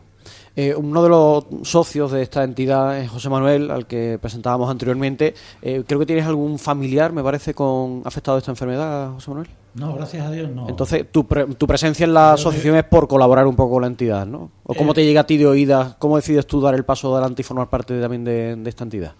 Eh, 0.56 0.72
uno 0.74 1.02
de 1.02 1.08
los 1.08 1.44
socios 1.62 2.12
de 2.12 2.22
esta 2.22 2.44
entidad 2.44 2.96
es 2.98 3.10
José 3.10 3.28
Manuel, 3.28 3.72
al 3.72 3.86
que 3.86 4.18
presentábamos 4.20 4.70
anteriormente. 4.70 5.34
Eh, 5.60 5.82
creo 5.84 5.98
que 5.98 6.06
tienes 6.06 6.26
algún 6.26 6.60
familiar, 6.60 7.12
me 7.12 7.24
parece, 7.24 7.54
con 7.54 8.02
afectado 8.04 8.36
de 8.36 8.38
esta 8.38 8.52
enfermedad, 8.52 9.12
José 9.14 9.30
Manuel. 9.30 9.48
No, 9.74 9.94
gracias 9.94 10.24
a 10.24 10.30
Dios 10.30 10.48
no. 10.50 10.68
Entonces, 10.68 11.10
tu, 11.10 11.24
tu 11.24 11.66
presencia 11.66 12.04
en 12.04 12.14
la 12.14 12.34
asociación 12.34 12.76
es 12.76 12.84
por 12.84 13.08
colaborar 13.08 13.48
un 13.48 13.56
poco 13.56 13.72
con 13.74 13.82
la 13.82 13.88
entidad, 13.88 14.24
¿no? 14.24 14.52
¿O 14.62 14.74
cómo 14.74 14.92
eh, 14.92 14.94
te 14.94 15.04
llega 15.04 15.22
a 15.22 15.26
ti 15.26 15.36
de 15.36 15.46
oídas? 15.46 15.96
¿Cómo 15.98 16.16
decides 16.16 16.46
tú 16.46 16.60
dar 16.60 16.74
el 16.74 16.84
paso 16.84 17.12
adelante 17.12 17.42
y 17.42 17.44
formar 17.44 17.68
parte 17.68 18.00
también 18.00 18.24
de 18.24 18.70
esta 18.70 18.84
entidad? 18.84 19.14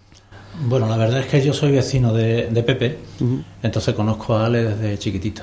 Bueno, 0.61 0.89
la 0.89 0.97
verdad 0.97 1.21
es 1.21 1.27
que 1.27 1.45
yo 1.45 1.53
soy 1.53 1.73
vecino 1.73 2.13
de, 2.13 2.63
Pepe, 2.65 2.99
entonces 3.63 3.95
conozco 3.95 4.37
a 4.37 4.47
Ale 4.47 4.65
desde 4.65 4.99
chiquitito. 4.99 5.43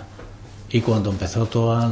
Y 0.71 0.81
cuando 0.81 1.09
empezó 1.09 1.45
toda, 1.47 1.91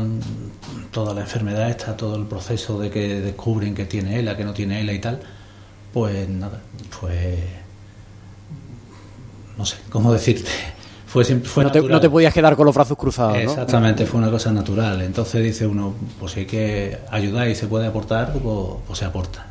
toda 0.91 1.13
la 1.13 1.21
enfermedad 1.21 1.69
esta, 1.69 1.97
todo 1.97 2.15
el 2.15 2.25
proceso 2.25 2.79
de 2.79 2.89
que 2.89 3.19
descubren 3.19 3.75
que 3.75 3.85
tiene 3.85 4.19
ELA, 4.19 4.38
que 4.38 4.45
no 4.45 4.53
tiene 4.53 4.79
ELA 4.79 4.93
y 4.93 4.99
tal, 4.99 5.19
pues 5.93 6.29
nada, 6.29 6.61
fue... 6.89 7.38
No 9.57 9.65
sé, 9.65 9.77
¿cómo 9.89 10.13
decirte? 10.13 10.49
Fue, 11.09 11.25
fue 11.25 11.63
no, 11.63 11.71
te, 11.71 11.81
no, 11.81 11.99
te, 11.99 12.07
podías 12.07 12.31
quedar 12.31 12.55
con 12.55 12.67
los 12.67 12.75
brazos 12.75 12.95
cruzados. 12.95 13.35
Exactamente, 13.35 14.05
fue 14.05 14.19
una 14.19 14.29
cosa 14.29 14.53
natural. 14.53 15.01
Entonces 15.01 15.43
dice 15.43 15.65
uno, 15.65 15.95
pues 16.19 16.33
si 16.33 16.41
hay 16.41 16.45
que 16.45 16.99
ayudar 17.09 17.47
y 17.49 17.55
se 17.55 17.65
puede 17.65 17.88
aportar, 17.88 18.31
pues, 18.31 18.43
pues 18.85 18.99
se 18.99 19.05
aporta. 19.05 19.48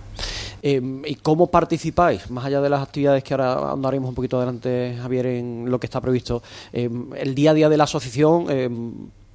Eh, 0.70 0.82
¿Y 1.06 1.14
cómo 1.14 1.46
participáis? 1.46 2.30
Más 2.30 2.44
allá 2.44 2.60
de 2.60 2.68
las 2.68 2.82
actividades 2.82 3.24
que 3.24 3.32
ahora 3.32 3.72
andaremos 3.72 4.10
un 4.10 4.14
poquito 4.14 4.36
adelante, 4.36 4.98
Javier, 5.00 5.24
en 5.24 5.70
lo 5.70 5.80
que 5.80 5.86
está 5.86 5.98
previsto, 5.98 6.42
eh, 6.74 6.90
el 7.16 7.34
día 7.34 7.52
a 7.52 7.54
día 7.54 7.68
de 7.70 7.78
la 7.78 7.84
asociación, 7.84 8.46
eh, 8.50 8.68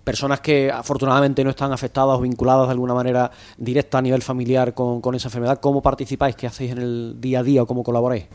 personas 0.04 0.42
que 0.42 0.70
afortunadamente 0.70 1.44
no 1.44 1.50
están 1.50 1.72
afectadas 1.72 2.20
o 2.20 2.22
vinculadas 2.22 2.68
de 2.68 2.74
alguna 2.74 2.94
manera 2.94 3.32
directa 3.58 3.98
a 3.98 4.04
nivel 4.04 4.22
familiar 4.22 4.76
con, 4.76 5.02
con 5.02 5.16
esa 5.16 5.30
enfermedad, 5.30 5.60
¿cómo 5.60 5.82
participáis? 5.82 6.36
¿Qué 6.36 6.46
hacéis 6.46 6.74
en 6.74 6.78
el 6.78 7.16
día 7.20 7.40
a 7.40 7.44
día 7.44 7.64
o 7.64 7.66
cómo 7.66 7.84
colaboráis? 7.84 8.26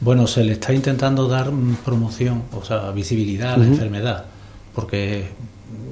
Bueno, 0.00 0.28
se 0.28 0.44
le 0.44 0.52
está 0.52 0.72
intentando 0.72 1.26
dar 1.26 1.50
promoción, 1.84 2.44
o 2.52 2.64
sea, 2.64 2.92
visibilidad 2.92 3.54
a 3.54 3.56
la 3.56 3.66
enfermedad, 3.66 4.26
porque 4.76 5.28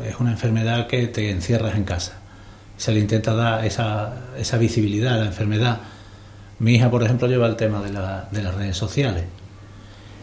es 0.05 0.21
una 0.21 0.31
enfermedad 0.31 0.87
que 0.87 1.09
te 1.09 1.29
encierras 1.31 1.75
en 1.75 1.83
casa. 1.83 2.21
Se 2.77 2.93
le 2.93 3.01
intenta 3.01 3.35
dar 3.35 3.65
esa, 3.65 4.15
esa 4.39 4.59
visibilidad 4.59 5.15
a 5.15 5.17
la 5.17 5.27
enfermedad. 5.27 5.81
Mi 6.63 6.77
hija, 6.77 6.89
por 6.89 7.03
ejemplo, 7.03 7.27
lleva 7.27 7.49
el 7.49 7.57
tema 7.57 7.83
de, 7.83 7.93
la, 7.93 8.29
de 8.31 8.41
las 8.41 8.55
redes 8.55 8.77
sociales 8.77 9.25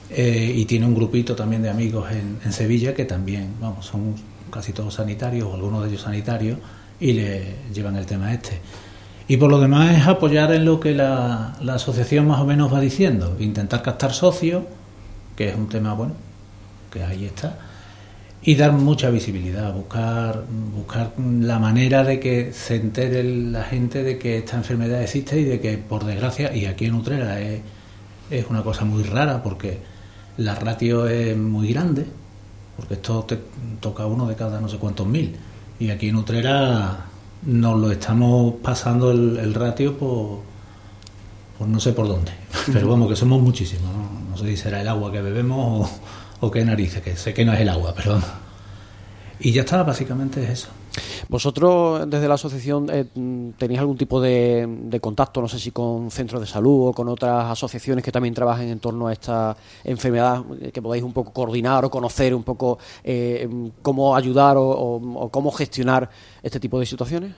eh, 0.10 0.54
y 0.56 0.64
tiene 0.64 0.86
un 0.86 0.96
grupito 0.96 1.36
también 1.36 1.62
de 1.62 1.70
amigos 1.70 2.10
en, 2.14 2.40
en, 2.46 2.54
Sevilla 2.54 2.94
que 2.94 3.04
también, 3.04 3.56
vamos, 3.60 3.86
son 3.86 4.16
casi 4.50 4.72
todos 4.72 4.94
sanitarios, 4.94 5.46
o 5.46 5.56
algunos 5.56 5.84
de 5.84 5.90
ellos 5.90 6.04
sanitarios, 6.04 6.58
y 6.98 7.12
le 7.12 7.56
llevan 7.74 7.98
el 7.98 8.06
tema 8.06 8.34
este. 8.34 8.62
Y 9.28 9.36
por 9.36 9.52
lo 9.52 9.60
demás 9.60 9.98
es 9.98 10.08
apoyar 10.08 10.54
en 10.54 10.64
lo 10.64 10.80
que 10.80 10.96
la, 10.96 11.58
la 11.62 11.74
asociación 11.74 12.26
más 12.26 12.40
o 12.40 12.46
menos 12.46 12.74
va 12.74 12.80
diciendo, 12.80 13.36
intentar 13.38 13.82
captar 13.82 14.14
socios, 14.14 14.64
que 15.36 15.50
es 15.50 15.56
un 15.58 15.68
tema 15.68 15.94
bueno, 15.94 16.14
que 16.90 17.04
ahí 17.04 17.26
está, 17.26 17.60
y 18.42 18.56
dar 18.56 18.72
mucha 18.72 19.10
visibilidad, 19.10 19.74
buscar, 19.74 20.46
buscar 20.76 21.14
la 21.20 21.60
manera 21.60 22.04
de 22.04 22.20
que 22.20 22.54
se 22.54 22.76
entere 22.76 23.24
la 23.24 23.64
gente 23.64 24.04
de 24.04 24.18
que 24.18 24.38
esta 24.38 24.56
enfermedad 24.56 25.02
existe 25.02 25.40
y 25.40 25.44
de 25.44 25.60
que, 25.60 25.78
por 25.78 26.06
desgracia, 26.06 26.56
y 26.56 26.66
aquí 26.66 26.86
en 26.86 26.96
Utrera 26.96 27.42
es, 27.42 27.62
es 28.30 28.46
una 28.50 28.64
cosa 28.64 28.86
muy 28.86 29.04
rara 29.04 29.44
porque 29.44 29.80
la 30.38 30.56
ratio 30.56 31.08
es 31.08 31.36
muy 31.36 31.74
grande, 31.74 32.06
porque 32.78 32.94
esto 32.94 33.24
te 33.24 33.40
toca 33.82 34.06
uno 34.06 34.26
de 34.26 34.36
cada 34.36 34.62
no 34.62 34.70
sé 34.70 34.78
cuántos 34.78 35.06
mil, 35.06 35.36
y 35.78 35.90
aquí 35.90 36.08
en 36.08 36.16
Utrera 36.16 37.06
nos 37.44 37.80
lo 37.80 37.92
estamos 37.92 38.56
pasando 38.62 39.12
el, 39.12 39.38
el 39.38 39.54
ratio 39.54 39.98
por, 39.98 40.40
por, 41.58 41.68
no 41.68 41.80
sé 41.80 41.92
por 41.92 42.08
dónde. 42.08 42.32
Pero 42.72 42.90
vamos, 42.90 43.10
que 43.10 43.16
somos 43.16 43.42
muchísimos. 43.42 43.92
No, 43.92 44.32
no 44.32 44.38
sé 44.38 44.48
si 44.48 44.58
será 44.58 44.82
el 44.82 44.88
agua 44.88 45.12
que 45.12 45.22
bebemos 45.22 45.90
o, 45.90 46.09
o 46.42 46.52
qué 46.52 46.64
narices, 46.64 47.02
que 47.02 47.16
sé 47.16 47.34
que 47.34 47.46
no 47.46 47.54
es 47.54 47.60
el 47.60 47.70
agua, 47.70 47.94
pero 47.96 48.12
vamos. 48.12 48.30
Y 49.40 49.52
ya 49.54 49.62
está, 49.62 49.84
básicamente 49.84 50.44
es 50.44 50.50
eso. 50.50 50.70
¿Vosotros 51.30 52.10
desde 52.10 52.28
la 52.28 52.34
asociación 52.34 52.88
eh, 52.92 53.06
tenéis 53.58 53.80
algún 53.80 53.96
tipo 53.96 54.20
de, 54.20 54.68
de, 54.68 55.00
contacto, 55.00 55.42
no 55.42 55.48
sé 55.48 55.60
si 55.60 55.72
con 55.72 56.10
centros 56.12 56.42
de 56.42 56.48
salud 56.48 56.90
o 56.90 56.94
con 56.94 57.08
otras 57.08 57.46
asociaciones 57.52 58.04
que 58.04 58.12
también 58.12 58.34
trabajen 58.34 58.70
en 58.70 58.80
torno 58.80 59.08
a 59.08 59.14
esta 59.14 59.56
enfermedad, 59.84 60.44
que 60.74 60.82
podáis 60.82 61.04
un 61.04 61.14
poco 61.14 61.32
coordinar 61.32 61.86
o 61.86 61.90
conocer 61.90 62.34
un 62.34 62.44
poco 62.44 62.80
eh, 63.04 63.48
cómo 63.82 64.16
ayudar 64.16 64.58
o, 64.58 64.64
o, 64.64 65.20
o, 65.20 65.30
cómo 65.30 65.52
gestionar 65.52 66.10
este 66.42 66.60
tipo 66.60 66.80
de 66.80 66.86
situaciones? 66.86 67.34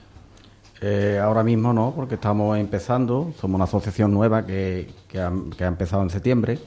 Eh, 0.80 1.20
ahora 1.22 1.44
mismo 1.44 1.72
no, 1.72 1.92
porque 1.94 2.16
estamos 2.16 2.58
empezando, 2.58 3.32
somos 3.40 3.54
una 3.54 3.64
asociación 3.64 4.10
nueva 4.12 4.44
que, 4.44 4.90
que, 5.06 5.20
ha, 5.20 5.32
que 5.56 5.62
ha, 5.62 5.68
empezado 5.68 6.02
en 6.02 6.10
septiembre 6.10 6.58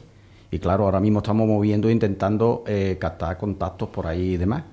y 0.52 0.60
claro, 0.60 0.86
ahora 0.86 1.00
mismo 1.00 1.20
estamos 1.20 1.48
moviendo 1.48 1.90
intentando 1.90 2.64
eh, 2.68 2.98
captar 3.00 3.38
contactos 3.38 3.90
por 3.90 4.08
ahí 4.08 4.34
y 4.34 4.38
demás. 4.38 4.64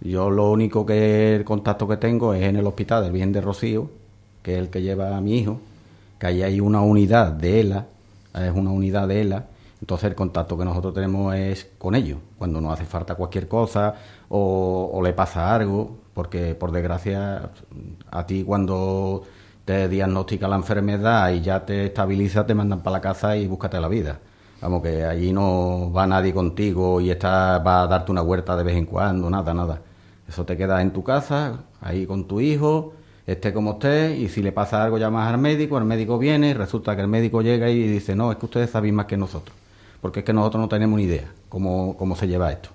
Yo 0.00 0.30
lo 0.30 0.50
único 0.50 0.84
que 0.84 1.36
el 1.36 1.44
contacto 1.44 1.86
que 1.86 1.96
tengo 1.96 2.34
es 2.34 2.42
en 2.42 2.56
el 2.56 2.66
hospital 2.66 3.04
del 3.04 3.12
Bien 3.12 3.32
de 3.32 3.40
Rocío, 3.40 3.90
que 4.42 4.54
es 4.54 4.58
el 4.58 4.70
que 4.70 4.82
lleva 4.82 5.16
a 5.16 5.20
mi 5.20 5.38
hijo, 5.38 5.60
que 6.18 6.26
ahí 6.26 6.42
hay 6.42 6.60
una 6.60 6.80
unidad 6.80 7.32
de 7.32 7.60
ELA, 7.60 7.86
es 8.34 8.52
una 8.52 8.70
unidad 8.70 9.06
de 9.06 9.20
ELA, 9.20 9.46
entonces 9.80 10.10
el 10.10 10.16
contacto 10.16 10.58
que 10.58 10.64
nosotros 10.64 10.94
tenemos 10.94 11.34
es 11.34 11.68
con 11.78 11.94
ellos, 11.94 12.18
cuando 12.38 12.60
nos 12.60 12.72
hace 12.72 12.84
falta 12.84 13.14
cualquier 13.14 13.46
cosa 13.48 13.94
o, 14.28 14.90
o 14.92 15.02
le 15.02 15.12
pasa 15.12 15.54
algo, 15.54 15.98
porque 16.14 16.54
por 16.54 16.72
desgracia 16.72 17.50
a 18.10 18.26
ti 18.26 18.42
cuando 18.44 19.22
te 19.64 19.88
diagnostica 19.88 20.48
la 20.48 20.56
enfermedad 20.56 21.30
y 21.30 21.40
ya 21.42 21.64
te 21.64 21.86
estabiliza, 21.86 22.46
te 22.46 22.54
mandan 22.54 22.80
para 22.82 22.94
la 22.96 23.00
casa 23.00 23.36
y 23.36 23.46
búscate 23.46 23.80
la 23.80 23.88
vida. 23.88 24.18
Vamos, 24.62 24.80
que 24.80 25.04
allí 25.04 25.32
no 25.32 25.92
va 25.92 26.06
nadie 26.06 26.32
contigo 26.32 27.00
y 27.00 27.10
está, 27.10 27.58
va 27.58 27.82
a 27.82 27.86
darte 27.88 28.12
una 28.12 28.22
huerta 28.22 28.56
de 28.56 28.62
vez 28.62 28.76
en 28.76 28.86
cuando, 28.86 29.28
nada, 29.28 29.52
nada. 29.52 29.80
Eso 30.28 30.44
te 30.44 30.56
queda 30.56 30.80
en 30.80 30.92
tu 30.92 31.02
casa, 31.02 31.64
ahí 31.80 32.06
con 32.06 32.28
tu 32.28 32.40
hijo, 32.40 32.92
esté 33.26 33.52
como 33.52 33.72
esté, 33.72 34.16
y 34.16 34.28
si 34.28 34.40
le 34.40 34.52
pasa 34.52 34.84
algo 34.84 34.98
llamas 34.98 35.32
al 35.32 35.38
médico, 35.38 35.78
el 35.78 35.84
médico 35.84 36.16
viene, 36.16 36.54
resulta 36.54 36.94
que 36.94 37.02
el 37.02 37.08
médico 37.08 37.42
llega 37.42 37.68
y 37.70 37.88
dice, 37.88 38.14
no, 38.14 38.30
es 38.30 38.38
que 38.38 38.46
ustedes 38.46 38.70
saben 38.70 38.94
más 38.94 39.06
que 39.06 39.16
nosotros, 39.16 39.56
porque 40.00 40.20
es 40.20 40.24
que 40.24 40.32
nosotros 40.32 40.60
no 40.60 40.68
tenemos 40.68 40.96
ni 40.96 41.06
idea 41.06 41.28
cómo, 41.48 41.96
cómo 41.98 42.14
se 42.14 42.28
lleva 42.28 42.52
esto. 42.52 42.70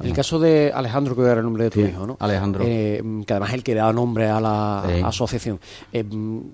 En 0.00 0.06
el 0.06 0.12
caso 0.12 0.38
de 0.38 0.72
Alejandro, 0.74 1.14
que 1.14 1.22
era 1.22 1.34
el 1.34 1.42
nombre 1.42 1.64
de 1.64 1.70
tu 1.70 1.80
sí, 1.80 1.86
hijo, 1.86 2.06
¿no? 2.06 2.16
Alejandro. 2.20 2.64
Eh, 2.66 3.02
que 3.26 3.32
además 3.32 3.50
es 3.50 3.54
el 3.54 3.62
que 3.62 3.74
da 3.74 3.92
nombre 3.92 4.28
a 4.28 4.40
la 4.40 4.84
sí. 4.86 5.02
asociación. 5.04 5.60
Eh, 5.92 6.04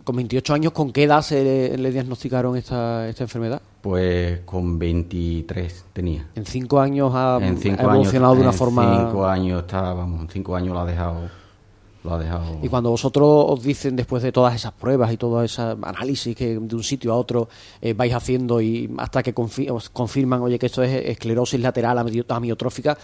con 0.05 0.17
28 0.17 0.55
años, 0.55 0.73
¿con 0.73 0.93
qué 0.93 1.05
edad 1.05 1.23
se 1.23 1.43
le, 1.43 1.79
le 1.79 1.91
diagnosticaron 1.91 2.57
esta, 2.57 3.09
esta, 3.09 3.25
enfermedad? 3.25 3.63
Pues 3.81 4.41
con 4.41 4.79
23 4.79 5.87
tenía. 5.93 6.29
En 6.35 6.45
5 6.45 6.81
años 6.81 7.13
ha, 7.15 7.39
en 7.41 7.57
cinco 7.59 7.81
ha 7.81 7.85
evolucionado 7.85 8.33
años, 8.33 8.39
de 8.39 8.43
una 8.43 8.53
en 8.53 8.59
forma... 8.59 8.95
En 8.95 9.07
5 9.07 9.27
años 9.27 9.61
está, 9.63 9.93
vamos, 9.95 10.21
en 10.23 10.29
5 10.29 10.57
años 10.57 10.75
lo 10.75 10.81
ha 10.81 10.87
dejado... 10.87 11.40
Lo 12.03 12.15
ha 12.15 12.19
dejado... 12.19 12.59
Y 12.63 12.69
cuando 12.69 12.91
vosotros 12.91 13.29
os 13.49 13.63
dicen, 13.63 13.97
después 13.97 14.23
de 14.23 14.33
todas 14.33 14.55
esas 14.55 14.73
pruebas 14.73 15.13
y 15.13 15.17
todo 15.17 15.43
ese 15.43 15.61
análisis 15.61 16.35
que 16.35 16.59
de 16.59 16.75
un 16.75 16.83
sitio 16.83 17.13
a 17.13 17.17
otro 17.17 17.49
eh, 17.81 17.93
vais 17.93 18.15
haciendo 18.15 18.61
y 18.61 18.91
hasta 18.99 19.23
que 19.23 19.35
confi 19.35 19.69
os 19.69 19.91
confirman, 19.91 20.41
oye, 20.41 20.59
que 20.59 20.67
esto 20.67 20.83
es 20.83 21.07
esclerosis 21.07 21.61
lateral 21.61 21.99
amiotrófica, 21.99 22.97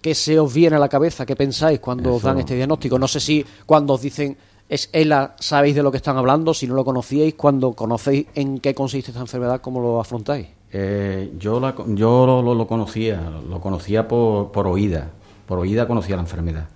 ¿Qué 0.00 0.14
se 0.14 0.40
os 0.40 0.52
viene 0.52 0.76
a 0.76 0.78
la 0.78 0.88
cabeza? 0.88 1.26
¿Qué 1.26 1.36
pensáis 1.36 1.78
cuando 1.78 2.08
Eso. 2.08 2.16
os 2.16 2.22
dan 2.22 2.38
este 2.38 2.54
diagnóstico? 2.54 2.98
No 2.98 3.06
sé 3.06 3.20
si 3.20 3.44
cuando 3.66 3.92
os 3.92 4.00
dicen 4.00 4.34
es 4.68 4.88
ELA, 4.92 5.36
sabéis 5.38 5.76
de 5.76 5.82
lo 5.82 5.90
que 5.90 5.98
están 5.98 6.16
hablando, 6.16 6.52
si 6.52 6.66
no 6.66 6.74
lo 6.74 6.84
conocíais, 6.84 7.34
cuando 7.34 7.72
conocéis 7.72 8.26
en 8.34 8.58
qué 8.58 8.74
consiste 8.74 9.10
esta 9.10 9.20
enfermedad, 9.20 9.60
¿cómo 9.60 9.80
lo 9.80 10.00
afrontáis? 10.00 10.48
Eh, 10.72 11.34
yo 11.38 11.60
la, 11.60 11.74
yo 11.88 12.26
lo, 12.26 12.42
lo, 12.42 12.54
lo, 12.54 12.66
conocía, 12.66 13.30
lo 13.48 13.60
conocía 13.60 14.08
por, 14.08 14.50
por 14.50 14.66
oída, 14.66 15.10
por 15.46 15.58
oída 15.58 15.86
conocía 15.86 16.16
la 16.16 16.22
enfermedad. 16.22 16.68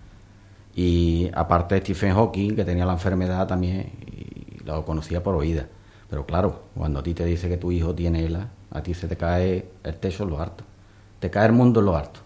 Y 0.75 1.31
aparte 1.35 1.79
Stephen 1.79 2.15
Hawking, 2.15 2.55
que 2.55 2.65
tenía 2.65 2.87
la 2.87 2.93
enfermedad 2.93 3.47
también, 3.47 3.93
y 4.07 4.65
lo 4.65 4.85
conocía 4.85 5.23
por 5.23 5.35
oída. 5.35 5.67
Pero 6.09 6.27
claro, 6.27 6.63
cuando 6.77 7.01
a 7.01 7.03
ti 7.03 7.15
te 7.15 7.25
dice 7.25 7.49
que 7.49 7.57
tu 7.57 7.73
hijo 7.73 7.95
tiene 7.95 8.25
ELA, 8.25 8.49
a 8.71 8.83
ti 8.83 8.95
se 8.95 9.09
te 9.09 9.17
cae 9.17 9.71
el 9.85 9.95
techo 9.97 10.25
en 10.25 10.31
lo 10.31 10.41
harto. 10.41 10.65
Te 11.19 11.31
cae 11.31 11.47
el 11.47 11.53
mundo 11.53 11.81
en 11.81 11.87
lo 11.87 11.97
harto 11.97 12.21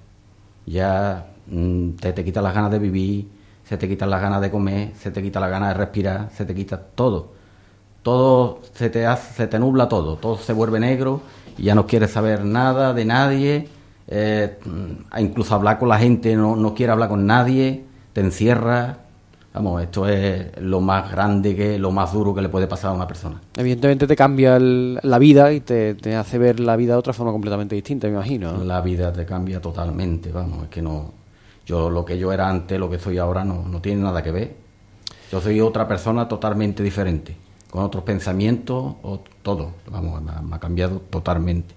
ya 0.66 1.26
mmm, 1.46 1.90
te, 1.92 2.12
te 2.12 2.24
quita 2.24 2.42
las 2.42 2.54
ganas 2.54 2.70
de 2.70 2.78
vivir, 2.78 3.28
se 3.64 3.76
te 3.76 3.88
quitan 3.88 4.10
las 4.10 4.20
ganas 4.20 4.40
de 4.40 4.50
comer, 4.50 4.92
se 4.96 5.10
te 5.10 5.22
quita 5.22 5.40
las 5.40 5.50
ganas 5.50 5.70
de 5.70 5.74
respirar, 5.74 6.30
se 6.34 6.44
te 6.44 6.54
quita 6.54 6.78
todo. 6.78 7.32
Todo 8.02 8.60
se 8.74 8.90
te 8.90 9.06
hace, 9.06 9.32
se 9.34 9.46
te 9.46 9.58
nubla 9.58 9.88
todo, 9.88 10.16
todo 10.16 10.36
se 10.36 10.52
vuelve 10.52 10.78
negro 10.78 11.22
y 11.56 11.64
ya 11.64 11.74
no 11.74 11.86
quieres 11.86 12.10
saber 12.10 12.44
nada 12.44 12.92
de 12.92 13.04
nadie, 13.06 13.68
eh, 14.08 14.58
incluso 15.18 15.54
hablar 15.54 15.78
con 15.78 15.88
la 15.88 15.98
gente 15.98 16.36
no, 16.36 16.54
no 16.54 16.74
quiere 16.74 16.92
hablar 16.92 17.08
con 17.08 17.26
nadie, 17.26 17.84
te 18.14 18.22
encierra, 18.22 19.04
Vamos, 19.54 19.80
esto 19.80 20.08
es 20.08 20.60
lo 20.60 20.80
más 20.80 21.12
grande, 21.12 21.54
que 21.54 21.78
lo 21.78 21.92
más 21.92 22.12
duro 22.12 22.34
que 22.34 22.42
le 22.42 22.48
puede 22.48 22.66
pasar 22.66 22.90
a 22.90 22.94
una 22.94 23.06
persona. 23.06 23.40
Evidentemente 23.56 24.08
te 24.08 24.16
cambia 24.16 24.56
el, 24.56 24.98
la 25.00 25.16
vida 25.20 25.52
y 25.52 25.60
te, 25.60 25.94
te, 25.94 26.16
hace 26.16 26.38
ver 26.38 26.58
la 26.58 26.74
vida 26.74 26.94
de 26.94 26.98
otra 26.98 27.12
forma 27.12 27.30
completamente 27.30 27.76
distinta, 27.76 28.08
me 28.08 28.14
imagino. 28.14 28.50
¿no? 28.50 28.64
La 28.64 28.80
vida 28.80 29.12
te 29.12 29.24
cambia 29.24 29.60
totalmente, 29.60 30.32
vamos, 30.32 30.64
es 30.64 30.70
que 30.70 30.82
no... 30.82 31.12
Yo 31.64 31.88
lo 31.88 32.04
que 32.04 32.18
yo 32.18 32.32
era 32.32 32.48
antes, 32.48 32.80
lo 32.80 32.90
que 32.90 32.98
soy 32.98 33.18
ahora, 33.18 33.44
no, 33.44 33.62
no 33.62 33.80
tiene 33.80 34.02
nada 34.02 34.24
que 34.24 34.32
ver. 34.32 34.56
Yo 35.30 35.40
soy 35.40 35.60
otra 35.60 35.86
persona 35.86 36.26
totalmente 36.26 36.82
diferente, 36.82 37.36
con 37.70 37.84
otros 37.84 38.02
pensamientos, 38.02 38.96
o 39.02 39.20
todo, 39.42 39.70
vamos, 39.88 40.20
me 40.20 40.56
ha 40.56 40.58
cambiado 40.58 41.00
totalmente. 41.10 41.76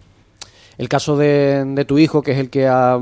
El 0.77 0.89
caso 0.89 1.17
de, 1.17 1.65
de, 1.65 1.85
tu 1.85 1.97
hijo, 1.97 2.21
que 2.21 2.33
es 2.33 2.37
el 2.37 2.51
que 2.51 2.67
ha 2.67 2.99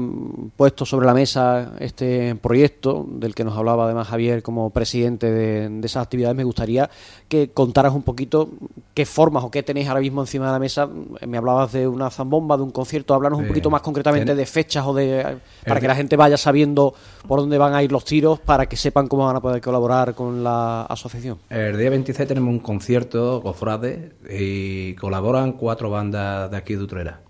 puesto 0.55 0.85
sobre 0.85 1.05
la 1.05 1.13
mesa 1.13 1.73
este 1.79 2.33
proyecto, 2.35 3.05
del 3.09 3.35
que 3.35 3.43
nos 3.43 3.57
hablaba 3.57 3.83
además 3.83 4.07
Javier 4.07 4.41
como 4.43 4.69
presidente 4.69 5.29
de, 5.29 5.67
de, 5.67 5.85
esas 5.85 6.03
actividades, 6.03 6.37
me 6.37 6.45
gustaría 6.45 6.89
que 7.27 7.49
contaras 7.49 7.93
un 7.93 8.03
poquito 8.03 8.49
qué 8.93 9.05
formas 9.05 9.43
o 9.43 9.51
qué 9.51 9.61
tenéis 9.61 9.89
ahora 9.89 9.99
mismo 9.99 10.21
encima 10.21 10.45
de 10.45 10.51
la 10.53 10.59
mesa. 10.59 10.87
Me 11.27 11.37
hablabas 11.37 11.73
de 11.73 11.85
una 11.85 12.09
zambomba, 12.09 12.55
de 12.55 12.63
un 12.63 12.71
concierto, 12.71 13.13
háblanos 13.13 13.39
un 13.39 13.47
poquito 13.47 13.69
más 13.69 13.81
concretamente 13.81 14.35
de 14.35 14.45
fechas 14.45 14.85
o 14.87 14.93
de 14.93 15.37
para 15.67 15.81
que 15.81 15.87
la 15.89 15.95
gente 15.95 16.15
vaya 16.15 16.37
sabiendo 16.37 16.93
por 17.27 17.41
dónde 17.41 17.57
van 17.57 17.73
a 17.73 17.83
ir 17.83 17.91
los 17.91 18.05
tiros, 18.05 18.39
para 18.39 18.67
que 18.67 18.77
sepan 18.77 19.07
cómo 19.07 19.25
van 19.25 19.35
a 19.35 19.41
poder 19.41 19.59
colaborar 19.59 20.15
con 20.15 20.45
la 20.45 20.83
asociación. 20.83 21.39
El 21.49 21.77
día 21.77 21.89
26 21.89 22.25
tenemos 22.25 22.53
un 22.53 22.59
concierto, 22.59 23.41
Cofrade, 23.41 24.13
y 24.29 24.93
colaboran 24.95 25.53
cuatro 25.53 25.89
bandas 25.89 26.49
de 26.49 26.55
aquí 26.55 26.75
de 26.75 26.83
Utrera 26.83 27.24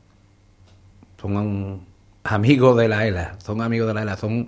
son 1.21 1.81
amigos 2.23 2.77
de 2.77 2.87
la 2.87 3.07
ELA, 3.07 3.37
son 3.43 3.61
amigos 3.61 3.87
de 3.87 3.93
la 3.93 4.01
ELA, 4.03 4.17
son 4.17 4.47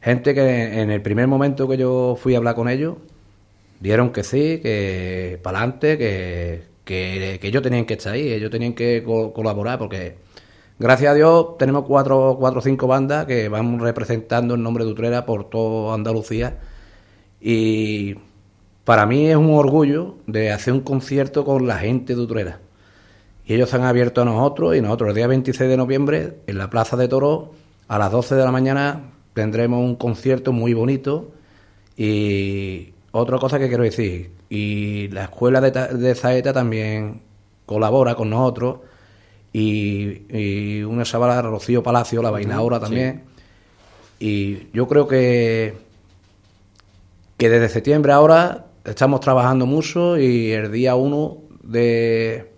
gente 0.00 0.34
que 0.34 0.80
en 0.82 0.90
el 0.90 1.02
primer 1.02 1.26
momento 1.28 1.68
que 1.68 1.76
yo 1.76 2.16
fui 2.20 2.34
a 2.34 2.38
hablar 2.38 2.54
con 2.54 2.68
ellos 2.68 2.96
Dieron 3.80 4.10
que 4.12 4.24
sí, 4.24 4.60
que 4.62 5.38
para 5.42 5.58
adelante, 5.60 5.98
que, 5.98 6.64
que, 6.84 7.38
que 7.40 7.48
ellos 7.48 7.62
tenían 7.62 7.84
que 7.86 7.94
estar 7.94 8.14
ahí, 8.14 8.32
ellos 8.32 8.50
tenían 8.50 8.74
que 8.74 9.02
co- 9.04 9.32
colaborar, 9.32 9.78
porque 9.78 10.16
gracias 10.78 11.12
a 11.12 11.14
Dios 11.14 11.58
tenemos 11.58 11.84
cuatro, 11.86 12.36
cuatro 12.40 12.60
o 12.60 12.62
cinco 12.62 12.86
bandas 12.88 13.26
que 13.26 13.48
van 13.48 13.78
representando 13.80 14.54
el 14.56 14.62
nombre 14.62 14.84
de 14.84 14.90
Utrera 14.92 15.26
por 15.26 15.50
toda 15.50 15.94
Andalucía. 15.94 16.58
Y 17.40 18.16
para 18.84 19.06
mí 19.06 19.28
es 19.28 19.36
un 19.36 19.52
orgullo 19.52 20.16
de 20.26 20.52
hacer 20.52 20.72
un 20.74 20.80
concierto 20.80 21.44
con 21.44 21.66
la 21.66 21.78
gente 21.78 22.14
de 22.14 22.20
Utrera. 22.22 22.60
Y 23.48 23.54
ellos 23.54 23.70
se 23.70 23.76
han 23.76 23.84
abierto 23.84 24.20
a 24.20 24.24
nosotros 24.26 24.76
y 24.76 24.82
nosotros 24.82 25.08
el 25.08 25.14
día 25.16 25.26
26 25.26 25.70
de 25.70 25.76
noviembre 25.78 26.34
en 26.46 26.58
la 26.58 26.68
Plaza 26.68 26.98
de 26.98 27.08
Toros 27.08 27.48
a 27.88 27.98
las 27.98 28.12
12 28.12 28.34
de 28.34 28.44
la 28.44 28.52
mañana 28.52 29.10
tendremos 29.32 29.82
un 29.82 29.96
concierto 29.96 30.52
muy 30.52 30.74
bonito 30.74 31.32
y 31.96 32.92
otra 33.10 33.38
cosa 33.38 33.58
que 33.58 33.68
quiero 33.68 33.84
decir, 33.84 34.32
y 34.50 35.08
la 35.08 35.24
escuela 35.24 35.62
de, 35.62 35.70
de 35.70 36.14
Zaeta 36.14 36.52
también 36.52 37.22
colabora 37.64 38.14
con 38.16 38.28
nosotros 38.28 38.80
y, 39.50 40.24
y 40.28 40.82
una 40.82 41.04
chavala, 41.04 41.40
Rocío 41.40 41.82
Palacio, 41.82 42.20
la 42.20 42.30
bailadora 42.30 42.78
también. 42.78 43.22
Y 44.20 44.70
yo 44.74 44.86
creo 44.86 45.08
que, 45.08 45.74
que 47.38 47.48
desde 47.48 47.70
septiembre 47.70 48.12
ahora 48.12 48.66
estamos 48.84 49.20
trabajando 49.20 49.64
mucho 49.64 50.18
y 50.18 50.50
el 50.50 50.70
día 50.70 50.96
1 50.96 51.38
de, 51.62 52.57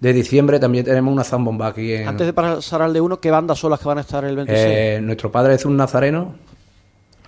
de 0.00 0.12
diciembre 0.14 0.58
también 0.58 0.84
tenemos 0.84 1.12
una 1.12 1.24
zambomba 1.24 1.68
aquí 1.68 1.92
en... 1.92 2.08
Antes 2.08 2.26
de 2.26 2.32
pasar 2.32 2.82
al 2.82 2.92
de 2.92 3.00
uno, 3.00 3.20
¿qué 3.20 3.30
bandas 3.30 3.58
son 3.58 3.70
las 3.70 3.80
que 3.80 3.86
van 3.86 3.98
a 3.98 4.00
estar 4.00 4.24
el 4.24 4.34
26? 4.34 4.66
Eh, 4.66 5.00
nuestro 5.02 5.30
padre 5.30 5.54
es 5.54 5.64
un 5.66 5.76
nazareno, 5.76 6.34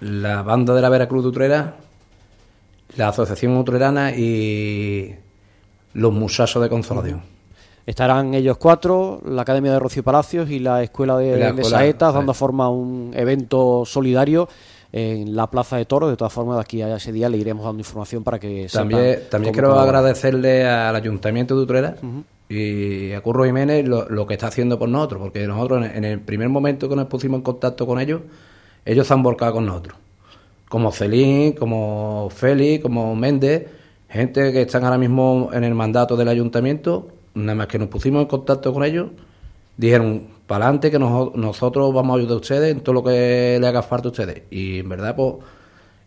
la 0.01 0.43
banda 0.43 0.75
de 0.75 0.81
la 0.81 0.89
Veracruz 0.89 1.23
de 1.23 1.29
Utrera, 1.29 1.77
la 2.97 3.09
Asociación 3.09 3.57
Utrerana 3.59 4.13
y 4.17 5.15
los 5.93 6.13
Muchachos 6.13 6.63
de 6.63 6.71
Consolación. 6.71 7.23
Estarán 7.85 8.33
ellos 8.33 8.57
cuatro, 8.57 9.21
la 9.27 9.43
Academia 9.43 9.73
de 9.73 9.79
Rocío 9.79 10.03
Palacios 10.03 10.49
y 10.51 10.59
la 10.59 10.83
Escuela 10.83 11.19
de, 11.19 11.37
la 11.37 11.53
de 11.53 11.65
Saetas, 11.65 12.15
dando 12.15 12.33
forma 12.33 12.67
a 12.67 12.69
un 12.71 13.13
evento 13.15 13.83
solidario 13.85 14.49
en 14.93 15.35
la 15.35 15.49
Plaza 15.51 15.77
de 15.77 15.85
Toros. 15.85 16.09
De 16.09 16.17
todas 16.17 16.33
formas, 16.33 16.57
de 16.57 16.61
aquí 16.63 16.81
a 16.81 16.97
ese 16.97 17.13
día 17.13 17.29
le 17.29 17.39
iremos 17.39 17.65
dando 17.65 17.81
información 17.81 18.23
para 18.23 18.39
que 18.39 18.69
También, 18.73 19.23
también 19.29 19.53
quiero 19.53 19.79
agradecerle 19.79 20.65
al 20.65 20.95
Ayuntamiento 20.95 21.57
de 21.57 21.63
Utrera 21.63 21.97
y 22.55 23.13
a 23.13 23.21
Curro 23.23 23.45
Jiménez 23.45 23.87
lo, 23.87 24.27
que 24.27 24.35
está 24.35 24.49
haciendo 24.49 24.79
por 24.79 24.89
nosotros, 24.89 25.21
porque 25.23 25.47
nosotros 25.47 25.85
en, 25.87 25.97
en 25.97 26.05
el 26.05 26.21
primer 26.21 26.49
momento 26.49 26.89
que 26.89 26.97
nos 26.97 27.07
pusimos 27.07 27.39
en 27.39 27.43
contacto 27.43 27.87
con 27.87 28.01
ellos, 28.01 28.23
ellos 28.85 29.07
se 29.07 29.15
han 29.15 29.23
volcado 29.23 29.55
con 29.55 29.67
nosotros. 29.67 29.97
Como 30.69 30.91
Celín, 30.93 31.53
como 31.53 32.29
Félix, 32.31 32.83
como 32.83 33.15
Méndez, 33.15 33.67
gente 34.09 34.53
que 34.53 34.63
están 34.63 34.85
ahora 34.85 34.99
mismo 34.99 35.51
en 35.53 35.65
el 35.65 35.75
mandato 35.75 36.17
del 36.17 36.29
Ayuntamiento, 36.29 37.09
nada 37.35 37.55
más 37.55 37.67
que 37.67 37.79
nos 37.79 37.89
pusimos 37.89 38.23
en 38.23 38.29
contacto 38.29 38.73
con 38.73 38.85
ellos, 38.85 39.09
dijeron, 39.77 40.29
para 40.47 40.67
adelante 40.67 40.91
que 40.91 40.99
nos- 40.99 41.35
nosotros 41.35 41.93
vamos 41.95 42.17
a 42.17 42.19
ayudar 42.21 42.35
a 42.35 42.41
ustedes 42.41 42.73
en 42.73 42.81
todo 42.81 42.95
lo 42.95 43.03
que 43.05 43.59
le 43.61 43.67
haga 43.67 43.83
falta 43.83 44.09
a 44.09 44.11
ustedes. 44.11 44.43
Y 44.51 44.81
en 44.81 44.89
verdad, 44.89 45.17
pues, 45.17 45.35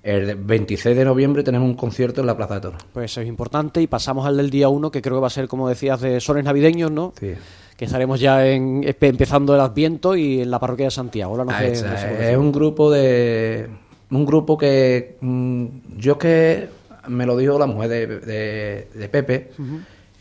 el 0.06 0.36
26 0.36 0.96
de 0.96 1.04
noviembre 1.04 1.42
tenemos 1.44 1.68
un 1.68 1.74
concierto 1.76 2.22
en 2.22 2.28
la 2.28 2.38
Plaza 2.38 2.56
de 2.56 2.62
Toros. 2.62 2.82
Pues 2.94 3.12
eso 3.12 3.22
es 3.22 3.28
importante 3.28 3.82
y 3.82 3.88
pasamos 3.88 4.26
al 4.28 4.38
del 4.38 4.50
día 4.52 4.70
uno, 4.70 4.92
que 4.92 5.02
creo 5.02 5.16
que 5.18 5.22
va 5.22 5.28
a 5.28 5.32
ser, 5.32 5.48
como 5.48 5.68
decías, 5.68 6.00
de 6.00 6.20
sones 6.22 6.44
navideños, 6.46 6.92
¿no? 6.92 7.12
Sí. 7.20 7.34
Que 7.76 7.86
estaremos 7.86 8.20
ya 8.20 8.46
en, 8.48 8.84
empezando 8.86 9.56
el 9.56 9.62
Adviento 9.62 10.16
y 10.16 10.42
en 10.42 10.52
la 10.52 10.60
parroquia 10.60 10.86
de 10.86 10.92
Santiago. 10.92 11.32
Ahora 11.34 11.46
no 11.46 11.52
Ahí 11.52 11.68
sé- 11.70 11.74
está, 11.74 11.92
no 11.92 11.98
sé 11.98 12.08
cómo 12.10 12.20
es 12.22 12.38
un 12.38 12.52
grupo 12.52 12.92
de 12.92 13.68
un 14.12 14.26
grupo 14.26 14.58
que 14.58 15.18
mm, 15.20 15.66
yo 15.98 16.14
es 16.14 16.18
que 16.20 16.70
me 17.08 17.26
lo 17.26 17.36
dijo 17.36 17.58
la 17.58 17.66
mujer 17.66 17.90
de, 17.90 18.08
de- 18.20 18.88
de 18.94 19.10
Pepe 19.10 19.50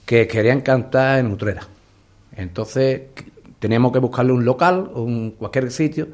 que 0.07 0.27
querían 0.27 0.63
cantar 0.63 1.19
en 1.19 1.27
Utrera 1.31 1.63
entonces 2.37 3.03
teníamos 3.59 3.93
que 3.93 3.99
buscarle 3.99 4.33
un 4.33 4.45
local 4.45 4.91
un 4.95 5.33
cualquier 5.33 5.71
sitio 5.71 6.09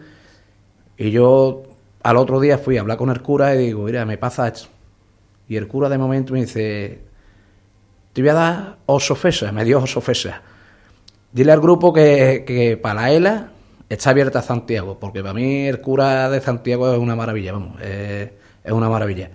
y 0.99 1.11
yo 1.13 1.63
al 2.03 2.17
otro 2.17 2.41
día 2.41 2.59
fui 2.59 2.77
a 2.77 2.81
hablar 2.81 2.97
con 2.97 3.11
el 3.11 3.23
cura 3.23 3.55
y 3.55 3.59
digo 3.59 3.85
mira 3.85 4.05
me 4.05 4.19
pasa 4.19 4.49
esto 4.49 4.69
y 5.49 5.57
el 5.57 5.69
cura 5.69 5.89
de 5.89 5.99
momento 5.99 6.33
me 6.33 6.41
dice 6.41 7.01
te 8.13 8.23
voy 8.23 8.31
a 8.31 8.35
dar 8.35 8.77
ocho 8.87 9.15
fesas 9.15 9.53
me 9.53 9.65
dio 9.65 9.81
ocho 9.81 10.01
fesas 10.01 10.41
Dile 11.33 11.53
al 11.53 11.61
grupo 11.61 11.93
que, 11.93 12.45
que 12.45 12.77
para 12.77 13.03
la 13.03 13.13
ELA 13.13 13.53
está 13.89 14.11
abierta 14.11 14.43
Santiago, 14.43 14.99
porque 14.99 15.23
para 15.23 15.33
mí 15.33 15.67
el 15.67 15.81
cura 15.81 16.29
de 16.29 16.41
Santiago 16.41 16.93
es 16.93 16.99
una 16.99 17.15
maravilla, 17.15 17.53
vamos, 17.53 17.81
es, 17.81 18.31
es 18.65 18.73
una 18.73 18.89
maravilla. 18.89 19.31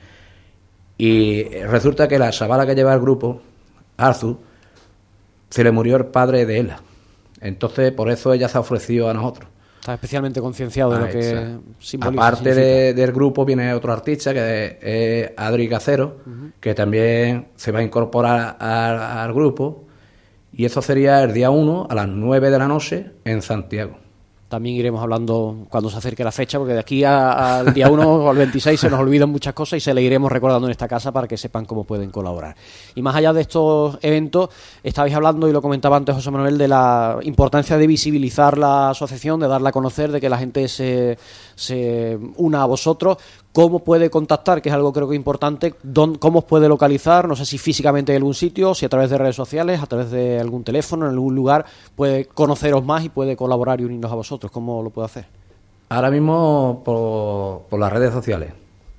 Y 0.97 1.43
resulta 1.43 2.07
que 2.07 2.19
la 2.19 2.31
chavala 2.31 2.65
que 2.65 2.75
lleva 2.75 2.93
el 2.93 2.99
grupo, 2.99 3.41
Arzu, 3.97 4.37
se 5.49 5.63
le 5.63 5.71
murió 5.71 5.95
el 5.95 6.07
padre 6.07 6.45
de 6.45 6.59
ELA. 6.59 6.81
Entonces, 7.39 7.93
por 7.93 8.09
eso 8.09 8.33
ella 8.33 8.49
se 8.49 8.57
ha 8.57 8.61
ofrecido 8.61 9.09
a 9.09 9.13
nosotros. 9.13 9.49
Está 9.85 9.93
especialmente 9.93 10.41
concienciado 10.41 10.89
de 10.89 10.97
Ah, 10.97 10.99
lo 11.01 11.07
que 11.11 11.19
exacto. 11.29 11.61
simboliza. 11.77 12.27
Aparte 12.27 12.55
de- 12.55 12.93
del 12.95 13.11
grupo 13.11 13.45
viene 13.45 13.71
otro 13.71 13.93
artista 13.93 14.33
que 14.33 14.79
es, 14.81 15.31
Adri 15.37 15.69
Cacero, 15.69 16.17
que 16.59 16.73
también 16.73 17.49
se 17.55 17.71
va 17.71 17.81
a 17.81 17.83
incorporar 17.83 18.57
al, 18.59 18.97
al 18.99 19.31
grupo. 19.31 19.83
Y 20.51 20.65
eso 20.65 20.81
sería 20.81 21.21
el 21.21 21.33
día 21.33 21.51
1 21.51 21.85
a 21.87 21.93
las 21.93 22.07
9 22.07 22.49
de 22.49 22.57
la 22.57 22.67
noche 22.67 23.11
en 23.25 23.43
Santiago. 23.43 23.99
También 24.47 24.75
iremos 24.75 25.01
hablando 25.01 25.65
cuando 25.69 25.89
se 25.89 25.97
acerque 25.97 26.23
la 26.23 26.31
fecha, 26.31 26.59
porque 26.59 26.73
de 26.73 26.79
aquí 26.79 27.03
al 27.03 27.73
día 27.73 27.89
1 27.89 28.07
o 28.07 28.29
al 28.29 28.37
26 28.37 28.79
se 28.79 28.89
nos 28.91 28.99
olvidan 28.99 29.29
muchas 29.29 29.55
cosas 29.55 29.77
y 29.77 29.79
se 29.79 29.91
le 29.91 30.03
iremos 30.03 30.31
recordando 30.31 30.67
en 30.67 30.71
esta 30.71 30.87
casa 30.87 31.11
para 31.11 31.27
que 31.27 31.35
sepan 31.35 31.65
cómo 31.65 31.83
pueden 31.83 32.11
colaborar. 32.11 32.55
Y 32.93 33.01
más 33.01 33.15
allá 33.15 33.33
de 33.33 33.41
estos 33.41 33.97
eventos, 34.03 34.49
estabais 34.83 35.15
hablando, 35.15 35.49
y 35.49 35.51
lo 35.51 35.63
comentaba 35.63 35.97
antes 35.97 36.13
José 36.13 36.29
Manuel, 36.29 36.59
de 36.59 36.67
la 36.67 37.17
importancia 37.23 37.75
de 37.77 37.87
visibilizar 37.87 38.59
la 38.59 38.91
asociación, 38.91 39.39
de 39.39 39.47
darla 39.47 39.69
a 39.69 39.71
conocer, 39.71 40.11
de 40.11 40.21
que 40.21 40.29
la 40.29 40.37
gente 40.37 40.67
se, 40.67 41.17
se 41.55 42.17
una 42.37 42.61
a 42.61 42.65
vosotros. 42.65 43.17
¿Cómo 43.53 43.79
puede 43.79 44.09
contactar? 44.09 44.61
Que 44.61 44.69
es 44.69 44.75
algo 44.75 44.91
creo 44.91 45.07
que 45.07 45.15
importante. 45.15 45.73
¿Dón- 45.83 46.15
¿Cómo 46.17 46.39
os 46.39 46.45
puede 46.45 46.67
localizar? 46.67 47.27
No 47.27 47.35
sé 47.35 47.45
si 47.45 47.57
físicamente 47.57 48.11
en 48.11 48.17
algún 48.17 48.33
sitio, 48.33 48.75
si 48.75 48.85
a 48.85 48.89
través 48.89 49.09
de 49.09 49.17
redes 49.17 49.35
sociales, 49.35 49.81
a 49.81 49.85
través 49.85 50.11
de 50.11 50.39
algún 50.39 50.63
teléfono, 50.65 51.05
en 51.05 51.11
algún 51.13 51.33
lugar, 51.33 51.65
puede 51.95 52.25
conoceros 52.25 52.83
más 52.83 53.05
y 53.05 53.09
puede 53.09 53.35
colaborar 53.37 53.79
y 53.79 53.85
unirnos 53.85 54.11
a 54.11 54.15
vosotros. 54.15 54.51
¿Cómo 54.51 54.83
lo 54.83 54.89
puede 54.89 55.05
hacer? 55.05 55.25
Ahora 55.87 56.11
mismo 56.11 56.81
por, 56.83 57.61
por 57.69 57.79
las 57.79 57.93
redes 57.93 58.11
sociales. 58.11 58.51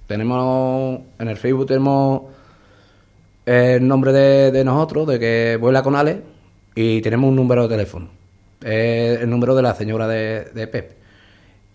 Tenemos 0.07 1.01
en 1.19 1.29
el 1.29 1.37
Facebook 1.37 1.67
tenemos 1.67 2.23
el 3.45 3.87
nombre 3.87 4.13
de, 4.13 4.65
nosotros, 4.65 5.07
de 5.07 5.19
que 5.19 5.59
vuela 5.61 5.83
con 5.83 5.95
Ale, 5.97 6.23
y 6.75 7.01
tenemos 7.03 7.29
un 7.29 7.37
número 7.37 7.63
de 7.65 7.69
teléfono. 7.69 8.09
El 8.63 9.29
número 9.29 9.55
de 9.55 9.63
la 9.63 9.75
señora 9.75 10.09
de 10.09 10.69
Pep. 10.73 10.93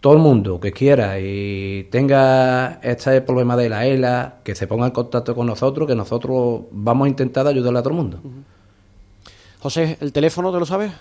Todo 0.02 0.14
el 0.14 0.20
mundo 0.20 0.60
que 0.60 0.72
quiera 0.72 1.20
y 1.20 1.88
tenga 1.92 2.80
este 2.82 3.22
problema 3.22 3.56
de 3.56 3.70
la 3.70 3.86
ELA, 3.86 4.38
que 4.44 4.56
se 4.56 4.66
ponga 4.66 4.88
en 4.88 4.92
contacto 4.92 5.36
con 5.36 5.46
nosotros, 5.46 5.88
que 5.88 5.96
nosotros 5.96 6.62
vamos 6.72 7.06
a 7.06 7.10
intentar 7.10 7.46
ayudarle 7.46 7.78
a 7.80 7.82
todo 7.84 7.92
el 7.92 7.98
mundo. 7.98 8.20
José, 9.60 9.98
¿el 10.02 10.12
teléfono 10.12 10.52
te 10.52 10.58
lo 10.60 10.66
sabes? 10.66 10.92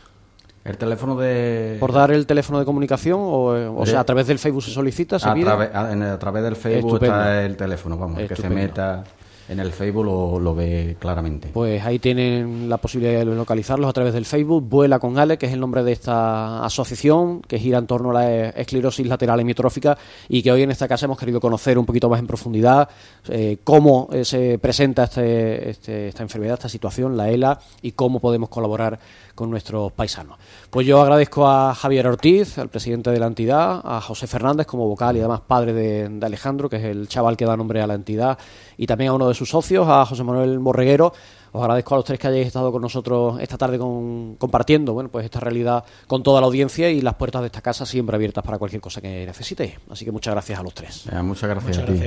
El 0.64 0.76
teléfono 0.76 1.16
de... 1.16 1.78
¿Por 1.80 1.92
dar 1.94 2.10
el 2.10 2.26
teléfono 2.26 2.58
de 2.58 2.66
comunicación? 2.66 3.18
O, 3.22 3.56
eh, 3.56 3.66
o 3.66 3.80
De- 3.86 3.90
sea, 3.92 4.00
a 4.00 4.04
través 4.04 4.26
del 4.26 4.38
Facebook 4.38 4.62
se 4.62 4.70
solicita, 4.70 5.18
se 5.18 5.26
a, 5.26 5.32
pide. 5.32 5.46
través- 5.46 5.74
a- 5.74 5.92
en- 5.94 6.02
a 6.02 6.18
través 6.18 6.42
del 6.42 6.56
Facebook 6.56 6.96
Estupendo. 6.96 7.14
está 7.16 7.42
el 7.46 7.56
teléfono, 7.56 7.96
vamos, 7.96 8.18
el 8.18 8.28
que 8.28 8.36
se 8.36 8.42
Estupendo. 8.42 8.62
meta 8.68 9.04
en 9.50 9.58
el 9.58 9.72
Facebook 9.72 10.04
lo, 10.04 10.54
ve 10.54 10.96
claramente. 11.00 11.48
Pues 11.52 11.84
ahí 11.84 11.98
tienen 11.98 12.68
la 12.68 12.76
posibilidad 12.78 13.18
de 13.18 13.24
localizarlos 13.24 13.90
a 13.90 13.92
través 13.92 14.14
del 14.14 14.24
Facebook. 14.24 14.64
Vuela 14.68 14.98
con 15.00 15.18
Ale, 15.18 15.38
que 15.38 15.46
es 15.46 15.52
el 15.52 15.58
nombre 15.60 15.82
de 15.82 15.90
esta 15.92 16.64
asociación 16.64 17.40
que 17.42 17.58
gira 17.58 17.78
en 17.78 17.86
torno 17.86 18.10
a 18.10 18.14
la 18.14 18.48
esclerosis 18.50 19.06
lateral 19.06 19.40
hemiotrófica 19.40 19.98
y 20.28 20.42
que 20.42 20.52
hoy 20.52 20.62
en 20.62 20.70
esta 20.70 20.86
casa 20.86 21.06
hemos 21.06 21.18
querido 21.18 21.40
conocer 21.40 21.78
un 21.78 21.84
poquito 21.86 22.08
más 22.08 22.20
en 22.20 22.26
profundidad 22.28 22.88
eh, 23.28 23.58
cómo 23.64 24.08
eh, 24.12 24.24
se 24.24 24.58
presenta 24.58 25.04
este- 25.04 25.70
este- 25.70 26.08
esta 26.08 26.22
enfermedad, 26.22 26.54
esta 26.54 26.68
situación, 26.68 27.16
la 27.16 27.28
ELA, 27.30 27.58
y 27.82 27.92
cómo 27.92 28.20
podemos 28.20 28.48
colaborar 28.50 28.98
con 29.34 29.50
nuestros 29.50 29.90
paisanos. 29.92 30.38
Pues 30.68 30.86
yo 30.86 31.00
agradezco 31.00 31.48
a 31.48 31.74
Javier 31.74 32.06
Ortiz, 32.06 32.58
el 32.58 32.68
presidente 32.68 33.10
de 33.10 33.18
la 33.18 33.26
entidad, 33.26 33.80
a 33.82 34.00
José 34.00 34.26
Fernández 34.26 34.66
como 34.66 34.86
vocal 34.86 35.16
y 35.16 35.20
además 35.20 35.40
padre 35.46 35.72
de, 35.72 36.08
de 36.08 36.26
Alejandro, 36.26 36.68
que 36.68 36.76
es 36.76 36.84
el 36.84 37.08
chaval 37.08 37.36
que 37.36 37.46
da 37.46 37.56
nombre 37.56 37.80
a 37.80 37.86
la 37.86 37.94
entidad, 37.94 38.38
y 38.76 38.86
también 38.86 39.10
a 39.10 39.14
uno 39.14 39.28
de 39.28 39.34
sus 39.34 39.39
socios, 39.48 39.86
a 39.88 40.04
José 40.04 40.22
Manuel 40.24 40.58
Borreguero. 40.58 41.12
Os 41.52 41.60
agradezco 41.62 41.94
a 41.94 41.98
los 41.98 42.04
tres 42.04 42.18
que 42.18 42.28
hayáis 42.28 42.46
estado 42.46 42.70
con 42.70 42.80
nosotros 42.82 43.40
esta 43.40 43.58
tarde 43.58 43.76
con- 43.78 44.36
compartiendo 44.36 44.92
bueno, 44.92 45.08
pues 45.10 45.24
esta 45.24 45.40
realidad 45.40 45.84
con 46.06 46.22
toda 46.22 46.40
la 46.40 46.46
audiencia 46.46 46.88
y 46.90 47.00
las 47.00 47.14
puertas 47.14 47.40
de 47.42 47.46
esta 47.46 47.60
casa 47.60 47.84
siempre 47.86 48.14
abiertas 48.14 48.44
para 48.44 48.58
cualquier 48.58 48.80
cosa 48.80 49.00
que 49.00 49.26
necesitéis. 49.26 49.74
Así 49.90 50.04
que 50.04 50.12
muchas 50.12 50.32
gracias 50.34 50.60
a 50.60 50.62
los 50.62 50.74
tres. 50.74 51.06
Eh, 51.10 51.22
muchas 51.22 51.48
gracias 51.50 51.78
a 51.78 51.84
ti. 51.86 52.00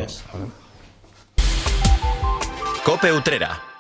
Cope 2.86 3.12
Utrera. 3.12 3.73